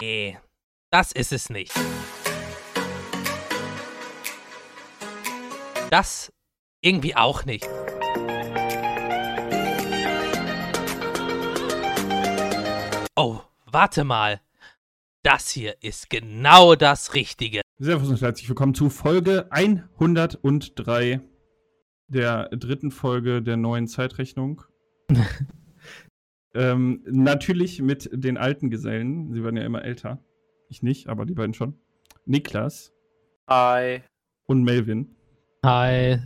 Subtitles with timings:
[0.00, 0.38] Nee,
[0.92, 1.72] das ist es nicht.
[5.90, 6.32] Das
[6.80, 7.66] irgendwie auch nicht.
[13.16, 14.40] Oh, warte mal.
[15.24, 17.62] Das hier ist genau das Richtige.
[17.78, 21.20] Servus und herzlich willkommen zu Folge 103
[22.06, 24.62] der dritten Folge der neuen Zeitrechnung.
[26.58, 29.32] ähm, natürlich mit den alten Gesellen.
[29.32, 30.18] Sie werden ja immer älter.
[30.68, 31.74] Ich nicht, aber die beiden schon.
[32.26, 32.92] Niklas
[33.48, 34.00] Hi.
[34.46, 35.14] und Melvin.
[35.64, 36.18] Hi.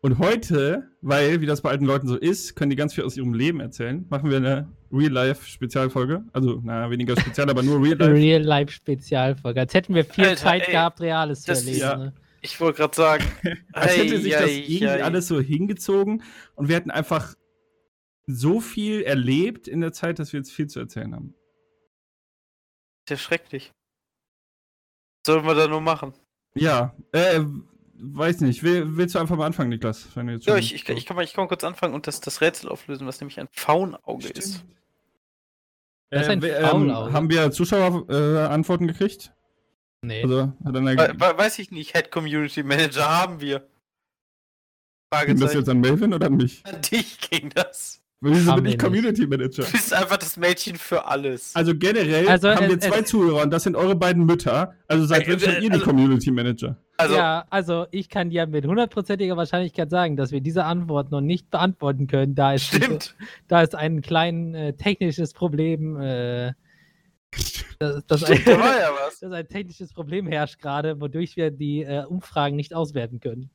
[0.00, 3.16] Und heute, weil, wie das bei alten Leuten so ist, können die ganz viel aus
[3.16, 6.24] ihrem Leben erzählen, machen wir eine Real-Life-Spezialfolge.
[6.32, 8.12] Also, naja, weniger spezial, aber nur Real-Life.
[8.12, 9.60] Real-Life-Spezialfolge.
[9.60, 11.78] Als hätten wir viel Alter, Zeit ey, gehabt, Reales zu erleben.
[11.78, 11.96] ja.
[11.96, 12.12] Ne?
[12.40, 13.24] Ich wollte gerade sagen,
[13.72, 15.02] Als hätte Ei, sich das ei, irgendwie ei.
[15.04, 16.22] alles so hingezogen
[16.54, 17.34] und wir hätten einfach
[18.30, 21.34] so viel erlebt in der Zeit, dass wir jetzt viel zu erzählen haben.
[23.06, 23.72] ist ja schrecklich.
[25.24, 26.12] Was sollen wir da nur machen?
[26.54, 27.40] Ja, äh,
[27.94, 28.62] weiß nicht.
[28.62, 30.14] Will, willst du einfach mal anfangen, Niklas?
[30.14, 32.06] Wenn du jetzt Ja, ich, ich, ich, kann mal, ich kann mal kurz anfangen und
[32.06, 34.62] das, das Rätsel auflösen, was nämlich ein Faunauge ist.
[36.10, 37.12] Das ist ein wer- Faulauge.
[37.12, 39.32] haben wir Zuschauerantworten äh, Antworten gekriegt?
[40.02, 40.22] Nee.
[40.22, 43.66] Also, hat einer We we weiß ich nicht, Head Community Manager haben wir.
[45.26, 46.64] ging das jetzt an Melvin oder an mich?
[46.66, 48.00] An dich ging das.
[48.20, 48.80] Wieso bin ich nicht.
[48.80, 49.62] Community Manager?
[49.62, 51.54] Du bist einfach das Mädchen für alles.
[51.54, 54.74] Also generell Also, haben es- wir zwei es- Zuhörer und das sind eure beiden Mütter.
[54.88, 56.76] Also seid Äh, äh, ihr die also- Community Manager.
[56.96, 61.20] Also, ja, also ich kann dir mit hundertprozentiger Wahrscheinlichkeit sagen, dass wir diese Antwort noch
[61.20, 63.14] nicht beantworten können, da es, stimmt.
[63.46, 66.54] da es ein kleines äh, technisches Problem, äh,
[67.78, 72.56] das, das ein, ja dass ein technisches Problem herrscht gerade, wodurch wir die äh, Umfragen
[72.56, 73.50] nicht auswerten können.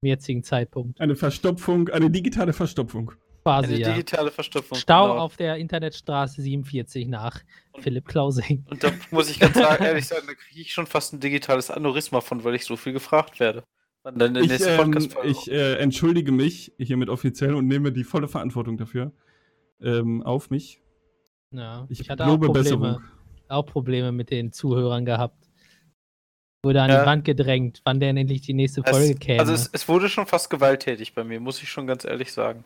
[0.00, 1.00] Zum jetzigen Zeitpunkt.
[1.00, 3.12] Eine Verstopfung, eine digitale Verstopfung.
[3.48, 4.76] Quasi, Eine digitale Verstopfung.
[4.76, 5.20] Stau genau.
[5.20, 7.40] auf der Internetstraße 47 nach
[7.78, 8.66] Philipp Klausing.
[8.68, 11.70] Und da muss ich ganz sagen, ehrlich sagen, da kriege ich schon fast ein digitales
[11.70, 13.64] Aneurysma von, weil ich so viel gefragt werde.
[14.02, 18.04] Wann dann der Ich, nächste ähm, ich äh, entschuldige mich hiermit offiziell und nehme die
[18.04, 19.12] volle Verantwortung dafür
[19.80, 20.82] ähm, auf mich.
[21.50, 23.02] Ja, Ich, ich, hatte auch Probleme, Besserung.
[23.48, 25.48] auch Probleme mit den Zuhörern gehabt.
[26.62, 27.00] Wurde an Ja.
[27.00, 29.40] die Wand gedrängt, wann denn endlich die nächste Folge es, käme.
[29.40, 32.64] Also es, es wurde schon fast gewalttätig bei mir, muss ich schon ganz ehrlich sagen.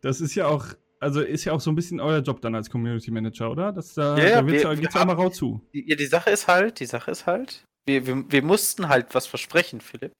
[0.00, 0.66] Das ist ja auch,
[1.00, 3.72] also ist ja auch so ein bisschen euer Job dann als Community Manager, oder?
[3.72, 5.60] Das, da Ja, ja, da wird's wir- geht's ja auch mal rau zu.
[5.74, 9.14] Die, ja, die Sache ist halt, die Sache ist halt, wir, wir, wir mussten halt
[9.14, 10.12] was versprechen, Philipp.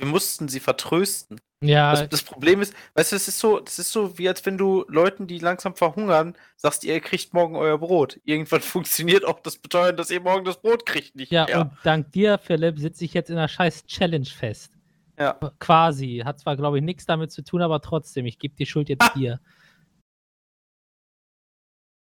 [0.00, 1.40] Wir mussten sie vertrösten.
[1.64, 4.46] ja, Das, das Problem ist, weißt du, das ist so, das ist so, wie als
[4.46, 8.20] wenn du Leuten, die langsam verhungern, sagst, ihr kriegt morgen euer Brot.
[8.24, 11.62] Irgendwann funktioniert auch das Beteuern, dass ihr morgen das Brot kriegt, nicht ja, mehr.
[11.62, 14.77] und dank dir, Philipp, sitze ich jetzt in einer scheiß Challenge fest.
[15.18, 15.34] Ja.
[15.58, 16.22] Quasi.
[16.24, 19.14] Hat zwar, glaube ich, nichts damit zu tun, aber trotzdem, ich gebe die Schuld jetzt
[19.14, 19.40] dir.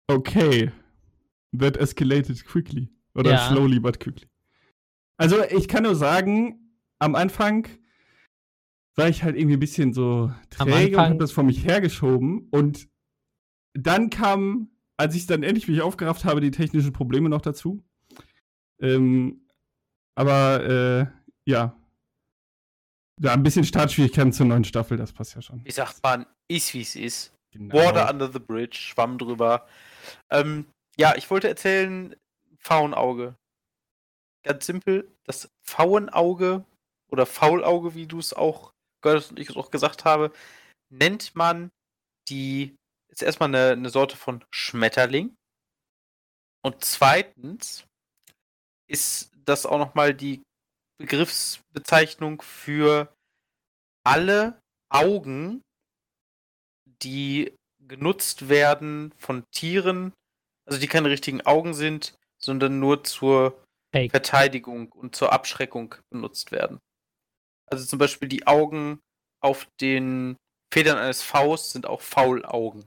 [0.07, 0.71] Okay.
[1.57, 2.89] That escalated quickly.
[3.13, 3.49] Oder Ja.
[3.49, 4.27] slowly but quickly.
[5.17, 7.67] Also ich kann nur sagen, am Anfang
[8.95, 12.47] war ich halt irgendwie ein bisschen so träge und hab das vor mich hergeschoben.
[12.49, 12.87] Und
[13.73, 17.83] dann kam, als ich dann endlich mich aufgerafft habe, die technischen Probleme noch dazu.
[18.79, 19.47] Ähm,
[20.15, 21.07] aber äh,
[21.45, 21.77] ja.
[23.21, 25.63] Ja, ein bisschen Startschwierigkeiten zur neuen Staffel, das passt ja schon.
[25.63, 27.33] Wie sagt man, ist wie es ist.
[27.51, 27.73] Genau.
[27.75, 29.67] Water under the bridge, schwamm drüber.
[30.29, 30.65] Ähm,
[30.97, 32.15] ja, ich wollte erzählen,
[32.59, 33.35] Faunauge.
[34.43, 36.65] Ganz simpel, das Pfauenauge
[37.09, 40.31] oder Faulauge, wie du es auch gehört und ich es auch gesagt habe,
[40.89, 41.69] nennt man
[42.27, 42.75] die,
[43.09, 45.35] ist erstmal eine, eine Sorte von Schmetterling.
[46.63, 47.85] Und zweitens
[48.87, 50.41] ist das auch nochmal die
[50.97, 53.13] Begriffsbezeichnung für
[54.03, 55.61] alle Augen,
[56.85, 60.13] die genutzt werden von Tieren,
[60.65, 63.61] also die keine richtigen Augen sind, sondern nur zur
[63.93, 64.11] Fake.
[64.11, 66.79] Verteidigung und zur Abschreckung benutzt werden.
[67.67, 68.99] Also zum Beispiel die Augen
[69.41, 70.37] auf den
[70.73, 72.85] Federn eines Fausts sind auch Faulaugen.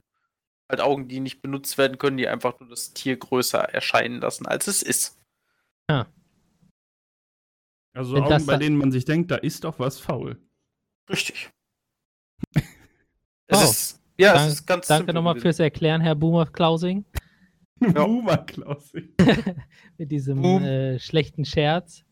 [0.69, 4.45] Halt Augen, die nicht benutzt werden können, die einfach nur das Tier größer erscheinen lassen,
[4.45, 5.17] als es ist.
[7.93, 10.41] Also Wenn Augen, das bei denen man sich denkt, da ist doch was faul.
[11.09, 11.49] Richtig.
[12.55, 12.59] Oh.
[13.51, 17.03] Es ist, ja, Dank- es ist ganz Danke nochmal fürs Erklären, Herr Boomer Klausing,
[17.81, 18.05] Ja.
[18.05, 19.11] Boomer Klausi.
[19.97, 20.61] mit diesem Boom.
[20.63, 22.05] äh, schlechten Scherz.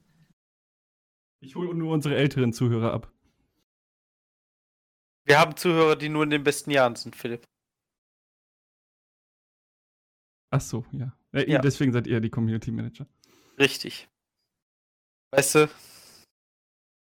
[1.39, 3.13] Ich hole nur unsere älteren Zuhörer ab.
[5.25, 7.45] Wir haben Zuhörer, die nur in den besten Jahren sind, Philipp.
[10.49, 11.15] Ach so, ja.
[11.33, 11.59] Äh, Ja.
[11.61, 13.05] Deswegen seid ihr die Community Manager.
[13.59, 14.07] Richtig.
[15.31, 15.69] Weißt du?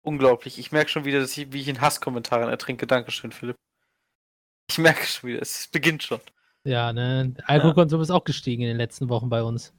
[0.03, 0.59] Unglaublich.
[0.59, 2.85] Ich merke schon wieder, dass ich, wie ich in Hasskommentaren ertrinke.
[2.87, 3.55] Dankeschön, Philipp.
[4.69, 6.19] Ich merke schon wieder, es beginnt schon.
[6.63, 7.33] Ja, ne?
[7.45, 9.73] Alkoholkonsum ist auch gestiegen in den letzten Wochen bei uns.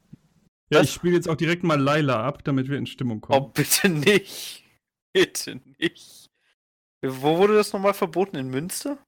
[0.70, 0.88] Ja, Was?
[0.88, 3.52] ich spiele jetzt auch direkt mal Laila ab, damit wir in Stimmung Oh, kommen.
[3.52, 4.64] bitte nicht.
[5.12, 6.26] Bitte nicht.
[7.02, 8.36] Wo wurde das nochmal verboten?
[8.36, 8.98] In Münster?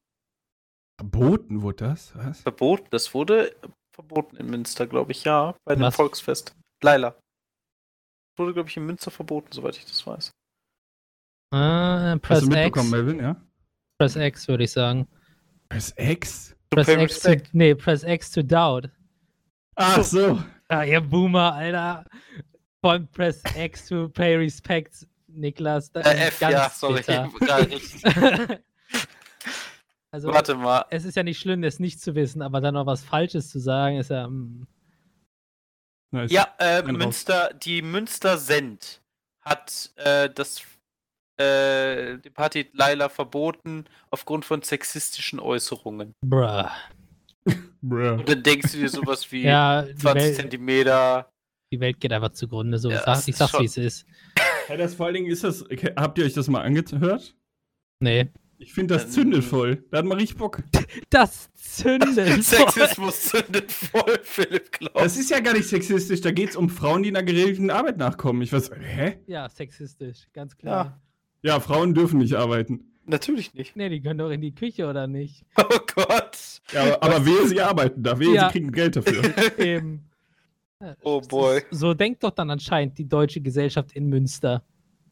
[0.99, 2.15] Verboten wurde das?
[2.15, 2.41] Was?
[2.41, 2.87] Verboten?
[2.89, 3.55] Das wurde
[3.93, 5.55] verboten in Münster, glaube ich, ja.
[5.65, 5.95] Bei dem Was?
[5.95, 6.55] Volksfest.
[6.81, 7.15] Laila.
[8.39, 10.31] Wurde, glaube ich, in Münster verboten, soweit ich das weiß.
[11.51, 12.91] Ah, Hast Press du mitbekommen, X.
[12.91, 13.35] Melvin, ja?
[13.97, 15.09] Press X, würde ich sagen.
[15.67, 16.55] Press X?
[16.69, 18.89] Press X to, nee, Press X to doubt.
[19.75, 20.41] Ach so.
[20.69, 22.05] Ah, ihr Boomer, Alter.
[22.79, 25.89] Von Press X to pay respect, Niklas.
[25.95, 27.01] Äh, F, ganz ja, sorry.
[27.01, 28.05] richtig.
[30.11, 30.85] also, Warte mal.
[30.91, 33.59] es ist ja nicht schlimm, das nicht zu wissen, aber dann noch was Falsches zu
[33.59, 34.29] sagen, ist ja.
[34.29, 34.65] mm,
[36.11, 36.31] Nice.
[36.31, 36.81] Ja, äh.
[36.83, 39.01] Münster, die Münster Send
[39.41, 40.61] hat äh, das
[41.37, 46.13] äh, die Party Laila verboten aufgrund von sexistischen Äußerungen.
[46.25, 46.65] Bruh.
[47.81, 48.13] Bruh.
[48.15, 51.31] Und dann denkst du dir sowas wie Ja, die 20 Welt, Zentimeter.
[51.71, 52.77] die Welt geht einfach zugrunde.
[52.77, 54.05] So, Ja, ich, sag, sag's, wie es ist.
[54.67, 55.63] Ja, das vor allen Dingen ist das.
[55.63, 57.35] okay, Habt ihr euch das mal angehört?
[58.01, 58.29] Nee.
[58.61, 59.83] Ich finde, das zündet voll.
[59.89, 60.61] Da hat man richtig Bock.
[61.09, 62.15] Das zündet.
[62.43, 64.91] Sexismus zündet voll, Philipp Klaus.
[64.95, 66.21] Das ist ja gar nicht sexistisch.
[66.21, 68.41] Da geht es um Frauen, die einer geregelten Arbeit nachkommen.
[68.41, 69.17] Ich weiß, hä?
[69.27, 70.99] Ja, sexistisch, ganz klar.
[71.41, 72.85] Ja, Frauen dürfen nicht arbeiten.
[73.05, 73.75] Natürlich nicht.
[73.75, 75.45] Nee, die können doch in die Küche, oder nicht?
[75.57, 75.63] Oh
[75.95, 76.37] Gott.
[76.73, 78.19] Ja, aber, aber wehe, sie arbeiten da.
[78.19, 78.47] Wehe, Ja.
[78.47, 79.21] sie kriegen Geld dafür.
[79.57, 80.09] Eben.
[80.81, 81.57] Ja, Oh boy.
[81.71, 84.63] ist- So denkt doch dann anscheinend die deutsche Gesellschaft in Münster.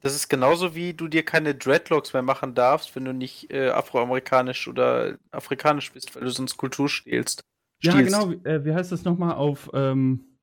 [0.01, 3.69] Das ist genauso wie du dir keine Dreadlocks mehr machen darfst, wenn du nicht äh,
[3.69, 7.41] afroamerikanisch oder afrikanisch bist, weil du sonst Kultur stehlst.
[7.81, 8.29] ja, genau.
[8.31, 10.37] Wie, äh, wie heißt das nochmal auf, ähm,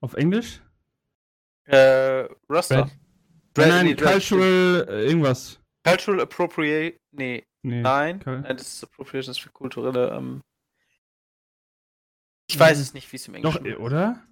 [0.00, 0.60] auf Englisch?
[1.64, 2.82] Äh, Rasta.
[2.82, 2.90] Dread.
[3.54, 5.58] Dread- nein, nee, Dread- Cultural äh, irgendwas.
[5.84, 6.98] Cultural Appropriate.
[7.12, 7.80] Nee, Nee.
[7.82, 8.20] nein.
[8.20, 10.10] Kul- Nein, das ist Appropriation, ist für kulturelle.
[10.10, 10.40] Ähm...
[12.50, 12.82] Ich weiß Mhm.
[12.82, 14.22] es nicht, wie es im Doch, Englischen äh, oder?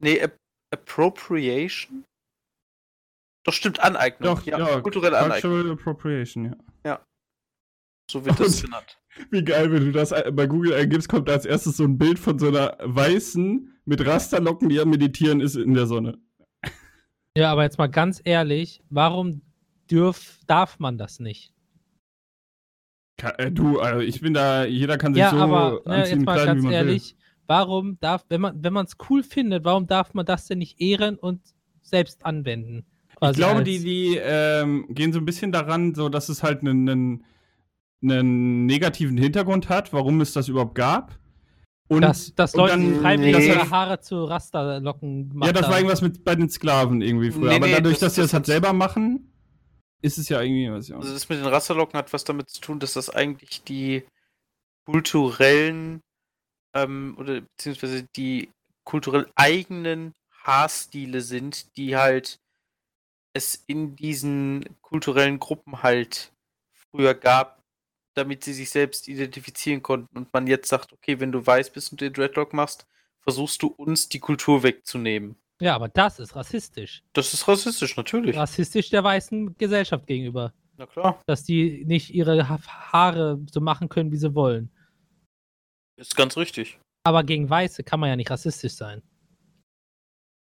[0.00, 0.36] Nee, Ap
[0.72, 2.04] Appropriation?
[3.44, 4.36] Doch, stimmt, Aneignung.
[4.36, 4.80] Doch, ja, ja.
[4.80, 5.52] kulturelle Aneignung.
[5.52, 6.56] Cultural Appropriation, ja.
[8.10, 8.98] So wird das genannt.
[9.30, 12.38] Wie geil, wenn du das bei Google eingibst, kommt als erstes so ein Bild von
[12.38, 16.18] so einer weißen mit Rasterlocken, die am Meditieren ist in der Sonne.
[17.36, 19.42] Ja, aber jetzt mal ganz ehrlich, warum
[19.90, 21.52] dürf, darf man das nicht?
[23.20, 26.26] Äh, du, also ich bin da, jeder kann sich Ja, so aber ne, anziehen, jetzt
[26.26, 27.16] mal kleiden, ganz wie man ehrlich,
[27.48, 30.80] warum darf, wenn man wenn man es cool findet, warum darf man das denn nicht
[30.80, 31.40] ehren und
[31.82, 32.86] selbst anwenden?
[33.20, 33.30] Will.
[33.30, 37.24] Ich glaube, die, die ähm, gehen so ein bisschen daran, so dass es halt einen,
[38.02, 41.18] einen, negativen Hintergrund hat, warum es das überhaupt gab.
[41.88, 43.46] Und, dass, dass und Leute dann- freiwillig nee.
[43.48, 47.50] ihre Haare zu Rasterlocken gemacht Ja, das war irgendwas mit bei den Sklaven irgendwie früher.
[47.50, 49.30] Nee, aber nee, dadurch, das- dass sie das das halt selber machen,
[50.00, 52.78] ist es ja irgendwie, auch Also das mit den Rasterlocken hat was damit zu tun,
[52.78, 54.04] dass das eigentlich die
[54.86, 56.00] kulturellen
[56.74, 58.50] ähm, oder beziehungsweise die
[58.84, 60.12] kulturell eigenen
[60.42, 62.38] Haarstile sind, die halt
[63.34, 66.32] es in diesen kulturellen Gruppen halt
[66.72, 67.60] früher gab,
[68.14, 71.90] damit sie sich selbst identifizieren konnten und man jetzt sagt, okay, wenn du weiß bist
[71.92, 72.86] und den Dreadlock machst,
[73.20, 75.36] versuchst du uns die Kultur wegzunehmen.
[75.60, 77.02] Ja, aber das ist rassistisch.
[77.12, 78.36] Das ist rassistisch, natürlich.
[78.36, 80.52] Rassistisch der weißen Gesellschaft gegenüber.
[80.76, 81.20] Na klar.
[81.26, 82.60] Dass die nicht ihre Ha-
[82.92, 84.70] Haare so machen können, wie sie wollen.
[85.96, 86.78] Ist ganz richtig.
[87.04, 89.02] Aber gegen Weiße kann man ja nicht rassistisch sein.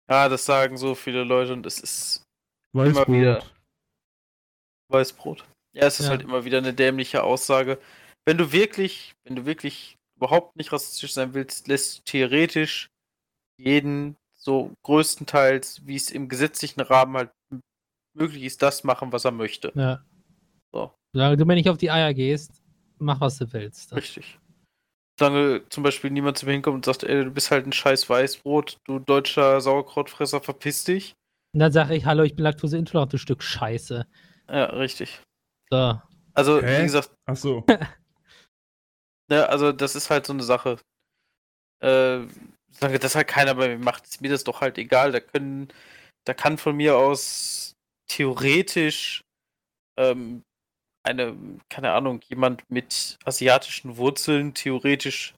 [0.09, 2.26] Ja, das sagen so viele Leute und es ist
[2.77, 3.07] Weißbrot.
[3.09, 3.43] wieder.
[4.89, 5.45] Weißbrot.
[5.73, 6.11] Ja, es ist Ja.
[6.11, 7.79] halt immer wieder eine dämliche Aussage.
[8.25, 12.87] Wenn du wirklich, wenn du wirklich überhaupt nicht rassistisch sein willst, lässt du theoretisch
[13.59, 17.31] jeden so größtenteils, wie es im gesetzlichen Rahmen halt
[18.15, 19.71] möglich ist, das machen, was er möchte.
[19.75, 20.03] Ja.
[20.73, 20.93] So.
[21.13, 22.63] Solange du mir nicht auf die Eier gehst,
[22.97, 23.93] mach was du willst.
[23.95, 24.39] Richtig.
[25.19, 28.09] Solange zum Beispiel niemand zu mir hinkommt und sagt, ey, du bist halt ein scheiß
[28.09, 31.13] Weißbrot, du deutscher Sauerkrautfresser, verpiss dich.
[31.57, 34.05] Und dann sage ich, hallo, ich bin laktoseintolerant, du Stück Scheiße.
[34.47, 35.23] Ja, richtig.
[35.71, 35.99] So.
[36.35, 36.77] Also, Hä?
[36.77, 37.65] wie gesagt, Ach so.
[39.31, 40.77] Ne, also das ist halt so eine Sache.
[41.79, 42.19] Äh,
[42.69, 45.11] solange das halt keiner bei mir macht, ist mir das doch halt egal.
[45.11, 45.69] Da können,
[46.25, 47.73] da kann von mir aus
[48.07, 49.21] theoretisch
[49.97, 50.43] ähm,
[51.01, 51.35] eine,
[51.69, 55.33] keine Ahnung, jemand mit asiatischen Wurzeln theoretisch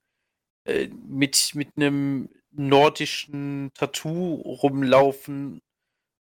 [0.66, 5.62] äh, mit, mit einem nordischen Tattoo rumlaufen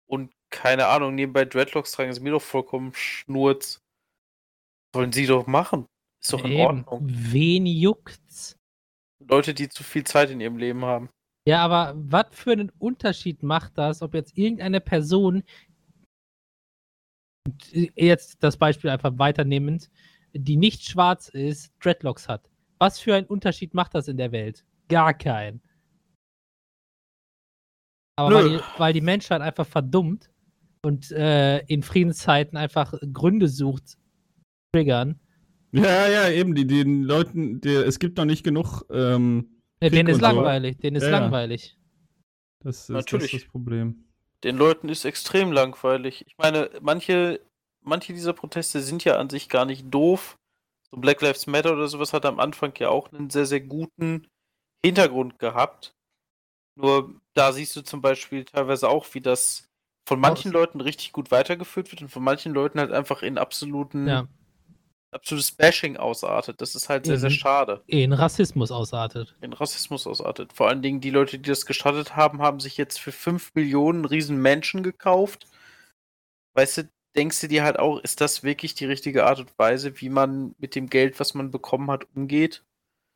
[0.08, 3.80] und keine Ahnung, nebenbei Dreadlocks tragen, ist mir doch vollkommen schnurz.
[4.94, 5.86] Sollen sie doch machen.
[6.22, 6.84] Ist doch in Eben.
[6.84, 7.02] Ordnung.
[7.06, 8.56] Wen juckt's?
[9.20, 11.10] Leute, die zu viel Zeit in ihrem Leben haben.
[11.46, 15.42] Ja, aber was für einen Unterschied macht das, ob jetzt irgendeine Person,
[17.94, 19.90] jetzt das Beispiel einfach weiternehmend,
[20.32, 22.50] die nicht schwarz ist, Dreadlocks hat?
[22.78, 24.64] Was für einen Unterschied macht das in der Welt?
[24.88, 25.62] Gar keinen.
[28.18, 30.30] Aber weil die, weil die Menschheit einfach verdummt
[30.82, 33.96] und äh, in Friedenszeiten einfach Gründe sucht, zu
[34.74, 35.20] triggern.
[35.72, 40.08] Ja, ja, eben, die, den Leuten, die, es gibt noch nicht genug, ähm, Ne, denen
[40.08, 40.26] ist und so.
[40.26, 41.18] langweilig, denen ist Ja, ja.
[41.20, 41.76] langweilig.
[42.64, 43.34] das ist, das Natürlich.
[43.34, 44.04] ist das Problem.
[44.44, 46.24] Den Leuten ist extrem langweilig.
[46.26, 47.40] Ich meine, manche,
[47.82, 50.36] manche dieser Proteste sind ja an sich gar nicht doof.
[50.90, 54.26] So Black Lives Matter oder sowas hat am Anfang ja auch einen sehr, sehr guten
[54.84, 55.92] Hintergrund gehabt.
[56.78, 59.68] Nur da siehst du zum Beispiel teilweise auch, wie das
[60.08, 64.06] von manchen Leuten richtig gut weitergeführt wird und von manchen Leuten halt einfach in absoluten,
[64.06, 64.28] Ja,
[65.10, 66.60] absolutes Bashing ausartet.
[66.60, 67.34] Das ist halt sehr, sehr Mhm.
[67.34, 67.82] schade.
[67.88, 69.34] in Rassismus ausartet.
[69.40, 70.52] In Rassismus ausartet.
[70.52, 74.04] Vor allen Dingen die Leute, die das gestartet haben, haben sich jetzt für 5 Millionen
[74.04, 75.46] riesen Menschen gekauft.
[76.54, 80.00] Weißt du, denkst du dir halt auch, ist das wirklich die richtige Art und Weise,
[80.00, 82.64] wie man mit dem Geld, was man bekommen hat, umgeht?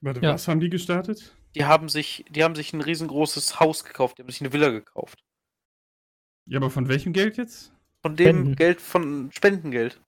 [0.01, 0.33] Warte, Ja.
[0.35, 1.33] was haben die gestartet?
[1.55, 4.71] Die haben sich, die haben sich ein riesengroßes Haus gekauft, die haben sich eine Villa
[4.71, 5.23] gekauft.
[6.47, 7.73] Ja, aber von welchem Geld jetzt?
[8.03, 8.57] Von dem Spenden.
[8.57, 10.01] Geld von Spendengeld.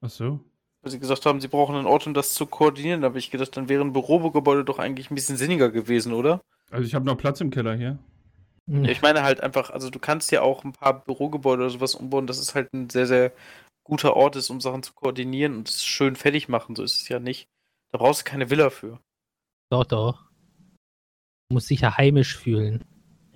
[0.00, 0.40] Ach so.
[0.80, 3.02] Weil sie gesagt haben, sie brauchen einen Ort, um das zu koordinieren.
[3.02, 6.40] Da habe ich gedacht, dann wäre ein Bürogebäude doch eigentlich ein bisschen sinniger gewesen, oder?
[6.70, 7.98] Also ich habe noch Platz im Keller hier.
[8.68, 8.84] Hm.
[8.84, 11.94] Ja, ich meine halt einfach, also du kannst ja auch ein paar Bürogebäude oder sowas
[11.94, 13.32] umbauen, dass es halt ein sehr, sehr
[13.82, 16.76] guter Ort ist, um Sachen zu koordinieren und es schön fertig machen.
[16.76, 17.48] So ist es ja nicht.
[17.92, 19.00] Da brauchst du keine Villa für.
[19.70, 20.30] Doch, doch.
[21.50, 22.84] Muss sich ja heimisch fühlen.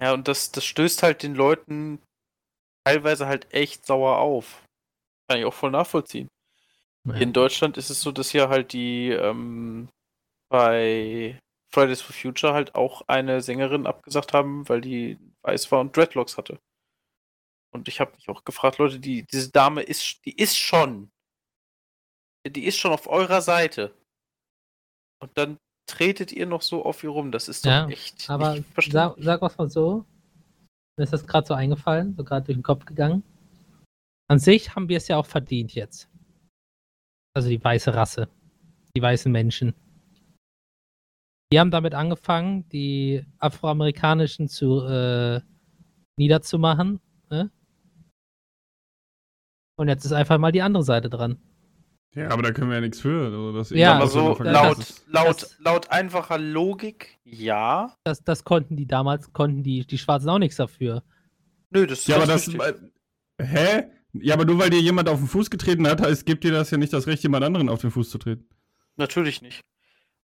[0.00, 2.02] Ja, und das, das stößt halt den Leuten
[2.84, 4.64] teilweise halt echt sauer auf.
[5.28, 6.28] Kann ich auch voll nachvollziehen.
[7.06, 7.14] Ja.
[7.14, 9.88] In Deutschland ist es so, dass ja halt die ähm,
[10.50, 11.38] bei
[11.72, 16.36] Fridays for Future halt auch eine Sängerin abgesagt haben, weil die weiß war und Dreadlocks
[16.36, 16.58] hatte.
[17.72, 21.10] Und ich habe mich auch gefragt, Leute, die, diese Dame ist, die ist schon,
[22.46, 23.94] die ist schon auf eurer Seite.
[25.22, 27.30] Und dann tretet ihr noch so auf ihr rum.
[27.30, 30.04] Das ist doch Ja, echt Aber sag, sag was mal so.
[30.98, 33.22] Mir ist das gerade so eingefallen, so gerade durch den Kopf gegangen.
[34.28, 36.10] An sich haben wir es ja auch verdient jetzt.
[37.34, 38.28] Also die weiße Rasse.
[38.96, 39.74] Die weißen Menschen.
[41.52, 45.40] Die haben damit angefangen, die Afroamerikanischen zu äh,
[46.18, 47.00] niederzumachen.
[47.30, 47.50] Ne?
[49.78, 51.40] Und jetzt ist einfach mal die andere Seite dran.
[52.14, 53.24] Ja, aber da können wir ja nichts für.
[53.24, 57.94] Also das Ja, aber so das- laut, laut, das- laut einfacher Logik, ja.
[58.04, 61.02] Das, das konnten die damals, konnten die, die Schwarzen auch nichts dafür.
[61.70, 62.48] Nö, das ist Ja, aber das.
[62.48, 62.74] äh,
[63.40, 63.84] Hä?
[64.12, 66.70] Ja, aber nur weil dir jemand auf den Fuß getreten hat, heißt, gibt dir das
[66.70, 68.46] ja nicht das Recht, jemand anderen auf den Fuß zu treten.
[68.96, 69.62] Natürlich nicht.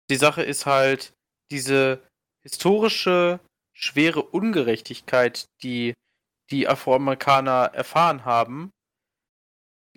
[0.09, 1.13] Die Sache ist halt,
[1.51, 2.01] diese
[2.41, 3.39] historische,
[3.73, 5.93] schwere Ungerechtigkeit, die
[6.49, 8.71] die Afroamerikaner erfahren haben,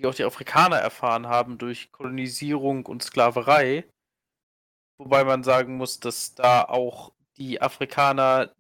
[0.01, 3.85] die auch die Afrikaner erfahren haben durch Kolonisierung und Sklaverei,
[4.99, 8.55] wobei man sagen muss, dass da auch die Afrikaner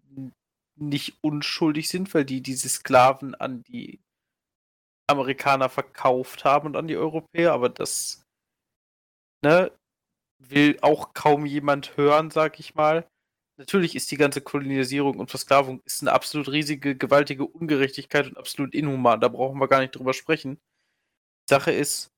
[0.76, 4.00] nicht unschuldig sind, weil die diese Sklaven an die
[5.06, 8.24] Amerikaner verkauft haben und an die Europäer, aber das
[9.42, 9.72] ne,
[10.38, 13.08] will auch kaum jemand hören, sag ich mal.
[13.58, 18.74] Natürlich ist die ganze Kolonisierung und Versklavung ist eine absolut riesige, gewaltige Ungerechtigkeit und absolut
[18.74, 19.20] inhuman.
[19.20, 20.58] Da brauchen wir gar nicht drüber sprechen.
[21.50, 22.10] Sache ist,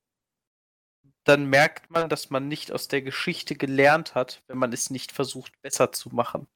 [1.25, 5.13] dann merkt man, dass man nicht aus der Geschichte gelernt hat, wenn man es nicht
[5.13, 6.47] versucht, besser zu machen.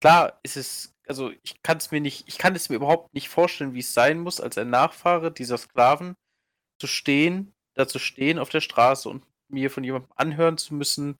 [0.00, 3.28] Klar ist es, also ich kann es mir nicht, ich kann es mir überhaupt nicht
[3.28, 6.14] vorstellen, wie es sein muss, als ein Nachfahre dieser Sklaven
[6.80, 11.16] zu stehen, da zu stehen auf der Straße und mir von jemandem anhören zu müssen.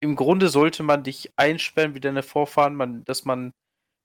[0.00, 3.52] Im Grunde sollte man dich einsperren wie deine Vorfahren, man, dass man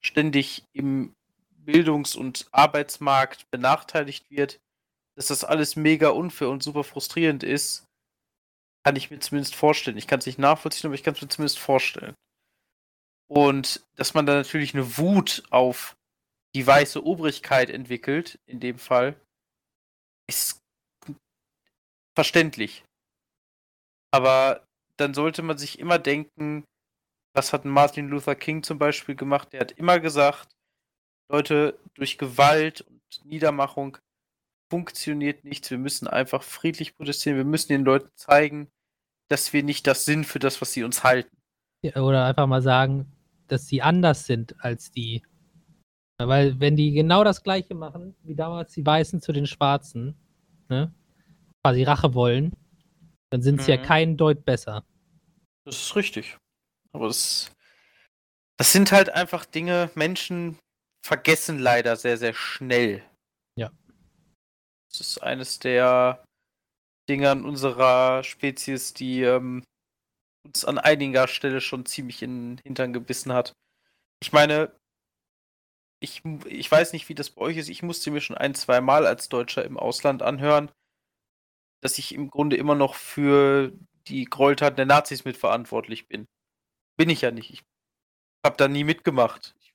[0.01, 1.15] ständig im
[1.49, 4.59] Bildungs- und Arbeitsmarkt benachteiligt wird,
[5.19, 7.85] dass das alles mega unfair und super frustrierend ist,
[8.85, 9.97] kann ich mir zumindest vorstellen.
[9.97, 12.15] Ich kann es nicht nachvollziehen, aber ich kann es mir zumindest vorstellen.
[13.29, 15.97] Und dass man da natürlich eine Wut auf
[16.55, 19.19] die weiße Obrigkeit entwickelt, in dem Fall,
[20.29, 20.57] ist
[22.15, 22.85] verständlich.
[24.11, 26.63] Aber dann sollte man sich immer denken,
[27.35, 29.51] was hat Martin Luther King zum Beispiel gemacht?
[29.51, 30.47] Der hat immer gesagt,
[31.29, 33.97] Leute, durch Gewalt und Niedermachung
[34.69, 35.69] funktioniert nichts.
[35.71, 37.37] Wir müssen einfach friedlich protestieren.
[37.37, 38.69] Wir müssen den Leuten zeigen,
[39.29, 41.35] dass wir nicht das sind für das, was sie uns halten.
[41.83, 43.11] Ja, Oder einfach mal sagen,
[43.47, 45.23] dass sie anders sind als die.
[46.19, 50.15] Ja, Weil wenn die genau das gleiche machen, wie damals die Weißen zu den Schwarzen,
[50.69, 50.93] ne,
[51.63, 52.51] quasi Rache wollen,
[53.31, 53.83] dann sind sie ja Mhm.
[53.83, 54.83] keinen Deut besser.
[55.65, 56.37] Das ist richtig.
[56.91, 57.51] Aber das,
[58.57, 60.57] das sind halt einfach Dinge, Menschen
[61.05, 63.03] vergessen leider sehr, sehr schnell.
[64.89, 66.23] Das ist eines der,
[67.09, 69.63] Dinge an unserer Spezies, die ähm,
[70.45, 73.53] uns an einiger Stelle schon ziemlich in den Hintern gebissen hat.
[74.21, 74.71] Ich meine,
[76.01, 77.69] ich, ich weiß nicht, wie das bei euch ist.
[77.69, 80.71] Ich musste mir schon ein, zwei Mal als Deutscher im Ausland anhören,
[81.81, 83.73] dass ich im Grunde immer noch für
[84.07, 86.27] die Gräueltaten der Nazis mitverantwortlich bin.
[86.95, 87.49] Bin ich ja nicht.
[87.49, 87.63] Ich
[88.45, 89.55] habe da nie mitgemacht.
[89.59, 89.73] Ich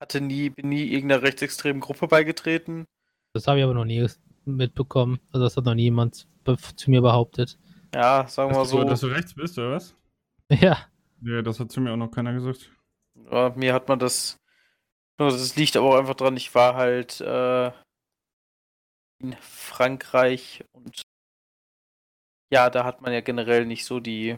[0.00, 2.86] hatte nie, bin nie irgendeiner rechtsextremen Gruppe beigetreten.
[3.34, 4.06] Das habe ich aber noch nie
[4.44, 5.20] mitbekommen.
[5.32, 6.28] Also das hat noch niemand
[6.76, 7.58] zu mir behauptet.
[7.92, 8.84] Ja, sagen wir mal so.
[8.84, 9.94] Dass du rechts bist, oder was?
[10.50, 10.86] Ja.
[11.22, 12.70] Ja, das hat zu mir auch noch keiner gesagt.
[13.30, 14.36] Ja, mir hat man das.
[15.16, 17.68] Das liegt aber auch einfach dran, ich war halt äh,
[19.22, 21.02] in Frankreich und
[22.52, 24.36] ja, da hat man ja generell nicht so die.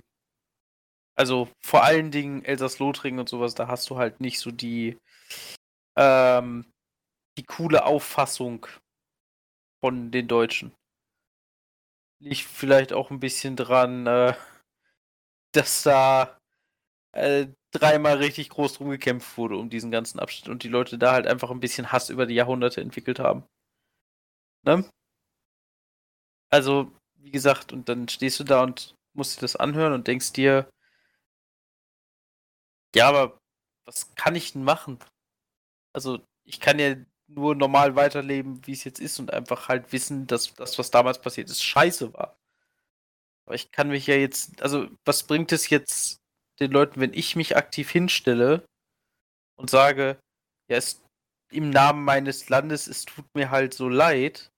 [1.18, 4.98] Also vor allen Dingen Elsass-Lothringen und sowas, da hast du halt nicht so die,
[5.96, 6.70] ähm,
[7.38, 8.66] die coole Auffassung
[9.86, 10.74] von den Deutschen.
[12.20, 14.34] Liegt vielleicht auch ein bisschen dran, äh,
[15.52, 16.40] dass da
[17.12, 21.12] äh, dreimal richtig groß drum gekämpft wurde um diesen ganzen Abschnitt und die Leute da
[21.12, 23.44] halt einfach ein bisschen Hass über die Jahrhunderte entwickelt haben.
[24.64, 24.90] Ne?
[26.50, 30.32] Also, wie gesagt, und dann stehst du da und musst dir das anhören und denkst
[30.32, 30.68] dir,
[32.96, 33.38] ja, aber
[33.84, 34.98] was kann ich denn machen?
[35.92, 36.96] Also, ich kann ja
[37.28, 41.20] nur normal weiterleben, wie es jetzt ist und einfach halt wissen, dass das, was damals
[41.20, 42.38] passiert ist, scheiße war.
[43.46, 46.20] Aber ich kann mich ja jetzt, also was bringt es jetzt
[46.60, 48.66] den Leuten, wenn ich mich aktiv hinstelle
[49.56, 50.18] und sage,
[50.68, 51.02] ja, es
[51.50, 54.50] im Namen meines Landes, es tut mir halt so leid,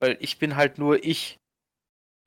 [0.00, 1.38] weil ich bin halt nur ich.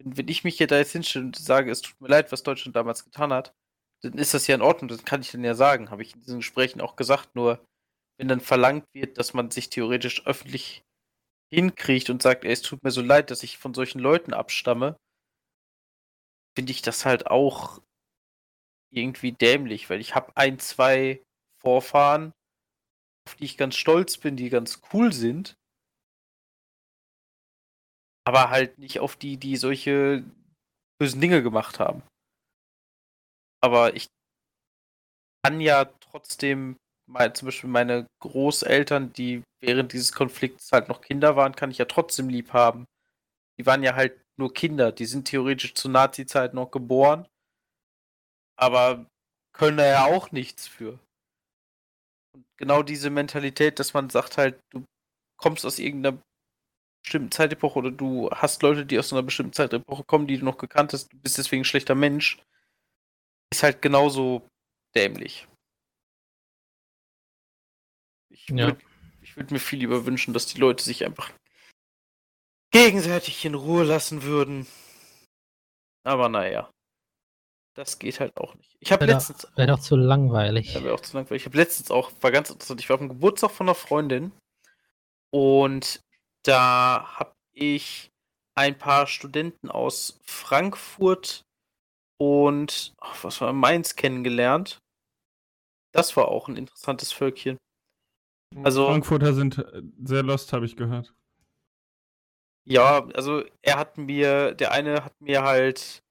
[0.04, 2.76] Wenn ich mich hier da jetzt hinstelle und sage, es tut mir leid, was Deutschland
[2.76, 3.54] damals getan hat,
[4.02, 6.22] dann ist das ja in Ordnung, das kann ich dann ja sagen, habe ich in
[6.22, 7.64] diesen Gesprächen auch gesagt, nur
[8.18, 10.84] wenn dann verlangt wird, dass man sich theoretisch öffentlich
[11.54, 14.98] hinkriegt und sagt, ey, es tut mir so leid, dass ich von solchen Leuten abstamme,
[16.56, 17.82] finde ich das halt auch
[18.92, 21.24] irgendwie dämlich, weil ich habe ein, zwei
[21.62, 22.32] Vorfahren,
[23.28, 25.56] auf die ich ganz stolz bin, die ganz cool sind,
[28.26, 30.24] aber halt nicht auf die, die solche
[31.00, 32.04] bösen Dinge gemacht haben.
[33.62, 34.08] Aber ich
[35.44, 41.36] kann ja trotzdem mein, zum Beispiel meine Großeltern, die während dieses Konflikts halt noch Kinder
[41.36, 42.86] waren, kann ich ja trotzdem lieb haben.
[43.60, 47.28] Die waren ja halt nur Kinder, die sind theoretisch zur Nazi-Zeit noch geboren,
[48.58, 49.06] aber
[49.54, 51.00] können da ja auch nichts für.
[52.34, 54.84] Und genau diese Mentalität, dass man sagt halt, du
[55.38, 56.18] kommst aus irgendeiner
[57.04, 60.58] bestimmten Zeitepoche oder du hast Leute, die aus einer bestimmten Zeitepoche kommen, die du noch
[60.58, 62.40] gekannt hast, du bist deswegen ein schlechter Mensch,
[63.52, 64.48] ist halt genauso
[64.96, 65.48] dämlich.
[68.34, 68.68] Ich Ja.
[68.68, 68.82] würde
[69.36, 71.32] würd mir viel lieber wünschen, dass die Leute sich einfach
[72.72, 74.68] gegenseitig in Ruhe lassen würden.
[76.04, 76.70] Aber naja.
[77.76, 78.76] Das geht halt auch nicht.
[78.80, 79.44] Ich habe Wäre letztens.
[79.44, 80.74] doch, wär doch zu langweilig.
[80.74, 81.42] Ja, wäre auch zu langweilig.
[81.42, 84.32] Ich habe letztens auch, war ganz interessant, ich war auf dem Geburtstag von einer Freundin
[85.32, 86.00] und
[86.44, 88.12] da habe ich
[88.56, 91.42] ein paar Studenten aus Frankfurt
[92.20, 94.78] und ach, was war Mainz kennengelernt.
[95.92, 97.58] Das war auch ein interessantes Völkchen.
[98.64, 101.14] Also- Frankfurter sind äh, sehr lost, habe ich gehört.
[102.66, 106.02] Ja, also er hat mir, der eine hat mir halt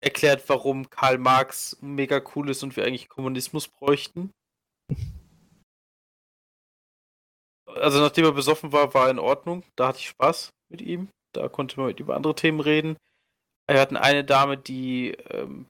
[0.00, 4.30] erklärt, warum Karl Marx mega cool ist und wir eigentlich Kommunismus bräuchten.
[7.66, 9.64] Also nachdem er besoffen war, war er in Ordnung.
[9.76, 11.08] Da hatte ich Spaß mit ihm.
[11.32, 12.96] Da konnte man über andere Themen reden.
[13.68, 15.66] Wir hatten eine Dame, die ähm,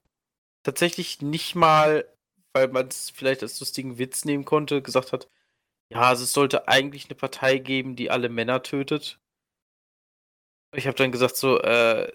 [0.63, 2.07] tatsächlich nicht mal,
[2.53, 5.27] weil man es vielleicht als lustigen Witz nehmen konnte, gesagt hat,
[5.91, 9.19] ja, also es sollte eigentlich eine Partei geben, die alle Männer tötet.
[10.75, 12.11] Ich habe dann gesagt so, äh,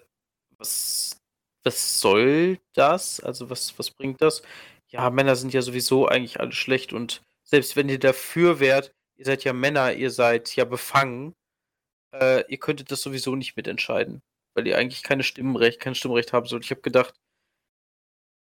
[0.57, 1.21] was,
[1.63, 3.19] was soll das?
[3.19, 4.43] Also was, was bringt das?
[4.87, 9.25] Ja, Männer sind ja sowieso eigentlich alle schlecht und selbst wenn ihr dafür wärt, ihr
[9.25, 11.35] seid ja Männer, ihr seid ja befangen,
[12.13, 14.21] äh, ihr könntet das sowieso nicht mitentscheiden,
[14.53, 16.63] weil ihr eigentlich keine Stimmenrecht, kein Stimmrecht haben sollt.
[16.63, 17.13] Ich habe gedacht,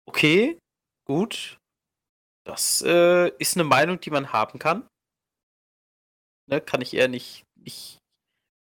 [0.06, 0.58] okay,
[1.04, 1.58] gut,
[2.44, 4.88] das äh, ist eine Meinung, die man haben kann.
[6.48, 7.98] Ne, kann ich eher nicht, nicht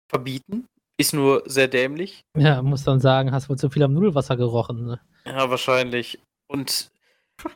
[0.08, 0.66] verbieten.
[0.98, 2.20] Ist nur sehr dämlich.
[2.36, 4.84] Ja, muss dann sagen, hast wohl zu viel am Nudelwasser gerochen.
[4.84, 5.00] Ne?
[5.24, 6.18] Ja, wahrscheinlich.
[6.46, 6.90] Und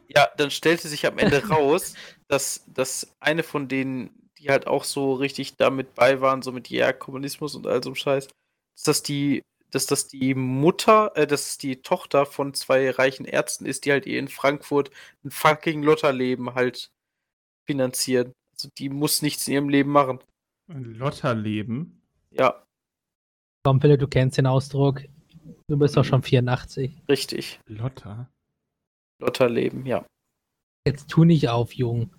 [0.09, 1.95] ja, dann stellte sich am Ende raus,
[2.29, 6.71] dass, dass eine von denen, die halt auch so richtig damit bei waren, so mit
[6.71, 8.29] ja, Kommunismus und all so einem Scheiß,
[8.77, 13.67] dass das die, dass das die Mutter, äh, dass die Tochter von zwei reichen Ärzten
[13.67, 14.91] ist, die halt ihr in Frankfurt
[15.25, 16.89] ein fucking Lotterleben halt
[17.67, 18.33] finanzieren.
[18.55, 20.21] Also die muss nichts in ihrem Leben machen.
[20.71, 22.03] Ein Lotterleben.
[22.31, 22.65] Ja.
[23.65, 25.03] Komm, Philipp, du kennst den Ausdruck.
[25.69, 27.03] Du bist doch schon 84.
[27.09, 27.59] Richtig.
[27.67, 28.31] Lotta.
[29.21, 30.07] Lotterleben, ja.
[30.87, 32.15] Jetzt tu nicht auf, Jung.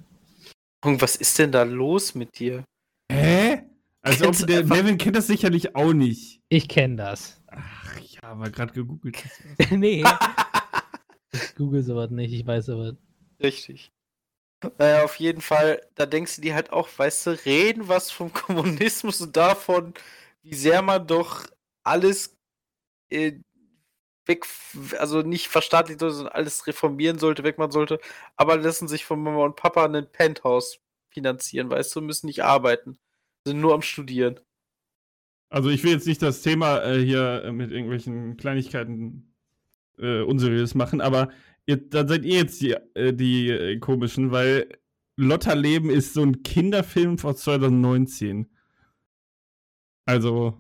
[0.84, 2.66] Und was ist denn da los mit dir?
[3.12, 3.64] Hä?
[4.02, 6.42] Also, ob der einfach- Nevin kennt das sicherlich auch nicht.
[6.50, 7.42] Ich kenne das.
[7.48, 9.24] Ach, ja, aber gerade gegoogelt.
[9.72, 10.04] nee.
[11.32, 12.96] ich google sowas nicht, ich weiß sowas.
[13.42, 13.92] Richtig.
[14.78, 18.34] Naja, auf jeden Fall, da denkst du dir halt auch, weißt du, reden was vom
[18.34, 19.94] Kommunismus und davon,
[20.42, 21.46] wie sehr man doch
[21.84, 22.38] alles
[23.10, 23.34] äh,
[24.26, 24.46] weg,
[24.98, 28.00] also nicht verstaatlichen sollte, sondern alles reformieren sollte, wegmachen sollte,
[28.36, 32.98] aber lassen sich von Mama und Papa ein Penthouse finanzieren, weißt du, müssen nicht arbeiten,
[33.46, 34.40] sind nur am Studieren.
[35.50, 39.34] Also ich will jetzt nicht das Thema äh, hier äh, mit irgendwelchen Kleinigkeiten
[39.98, 41.30] äh, unseriös machen, aber
[41.68, 44.70] ihr, dann seid ihr jetzt die, äh, die äh, komischen, weil
[45.18, 48.50] Lotterleben ist so ein Kinderfilm von 2019.
[50.08, 50.58] Also,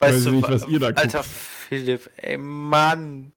[0.00, 1.30] Weißt Weiß du, ich nicht, wa- was ihr da Alter guckt.
[1.30, 3.32] Philipp, ey Mann.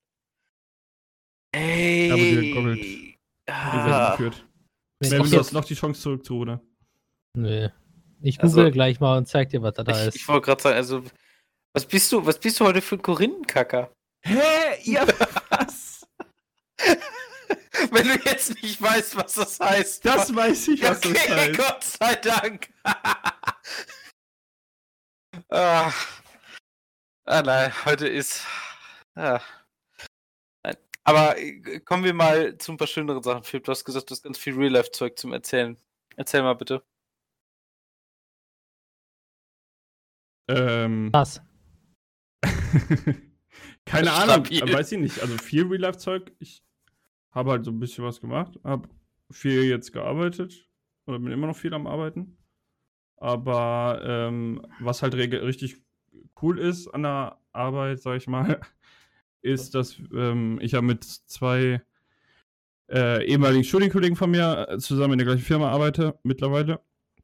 [1.54, 2.10] Ey.
[2.10, 2.78] dir gegoogelt.
[2.80, 3.15] ihr
[3.48, 4.12] seid Ah.
[4.12, 4.46] geführt.
[5.02, 6.60] Ich du hast jetzt, noch die Chance zurückzuholen.
[7.38, 7.70] nö.
[8.22, 10.15] Ich Also- google gleich mal und zeig dir, was da, da Ich, ist.
[10.15, 11.04] ich wollte gerade sagen, also,
[11.74, 13.91] was bist du, was bist du heute für ein Korinthenkacker?
[14.24, 14.39] Hä?
[14.86, 15.06] Ihr?
[17.91, 20.05] Wenn du jetzt nicht weißt, was das heißt.
[20.05, 21.57] Das weiß ich, was das okay, heißt.
[21.57, 22.73] Gott sei Dank.
[25.49, 25.91] ah.
[27.25, 28.45] ah, nein, heute ist.
[29.15, 29.41] Ah.
[31.05, 33.43] Aber äh, kommen wir mal zu ein paar schöneren Sachen.
[33.43, 35.77] Philipp, du hast gesagt, du hast ganz viel Real-Life-Zeug zum Erzählen.
[36.17, 36.83] Erzähl mal bitte.
[40.47, 41.41] Ähm, Was?
[43.85, 45.19] Keine Ahnung, weiß ich nicht.
[45.21, 46.31] Also viel Real-Life-Zeug.
[46.39, 46.64] Ich
[47.36, 48.88] habe halt so ein bisschen was gemacht, habe
[49.30, 50.67] viel jetzt gearbeitet
[51.06, 52.38] oder bin immer noch viel am Arbeiten.
[53.17, 55.78] Aber ähm, was halt richtig
[56.41, 58.60] cool ist an der Arbeit, sag ich mal,
[59.41, 61.82] ist, dass ähm, ich ja mit zwei
[62.89, 66.80] äh, ehemaligen Studienkollegen von mir äh, zusammen in der gleichen Firma arbeite mittlerweile.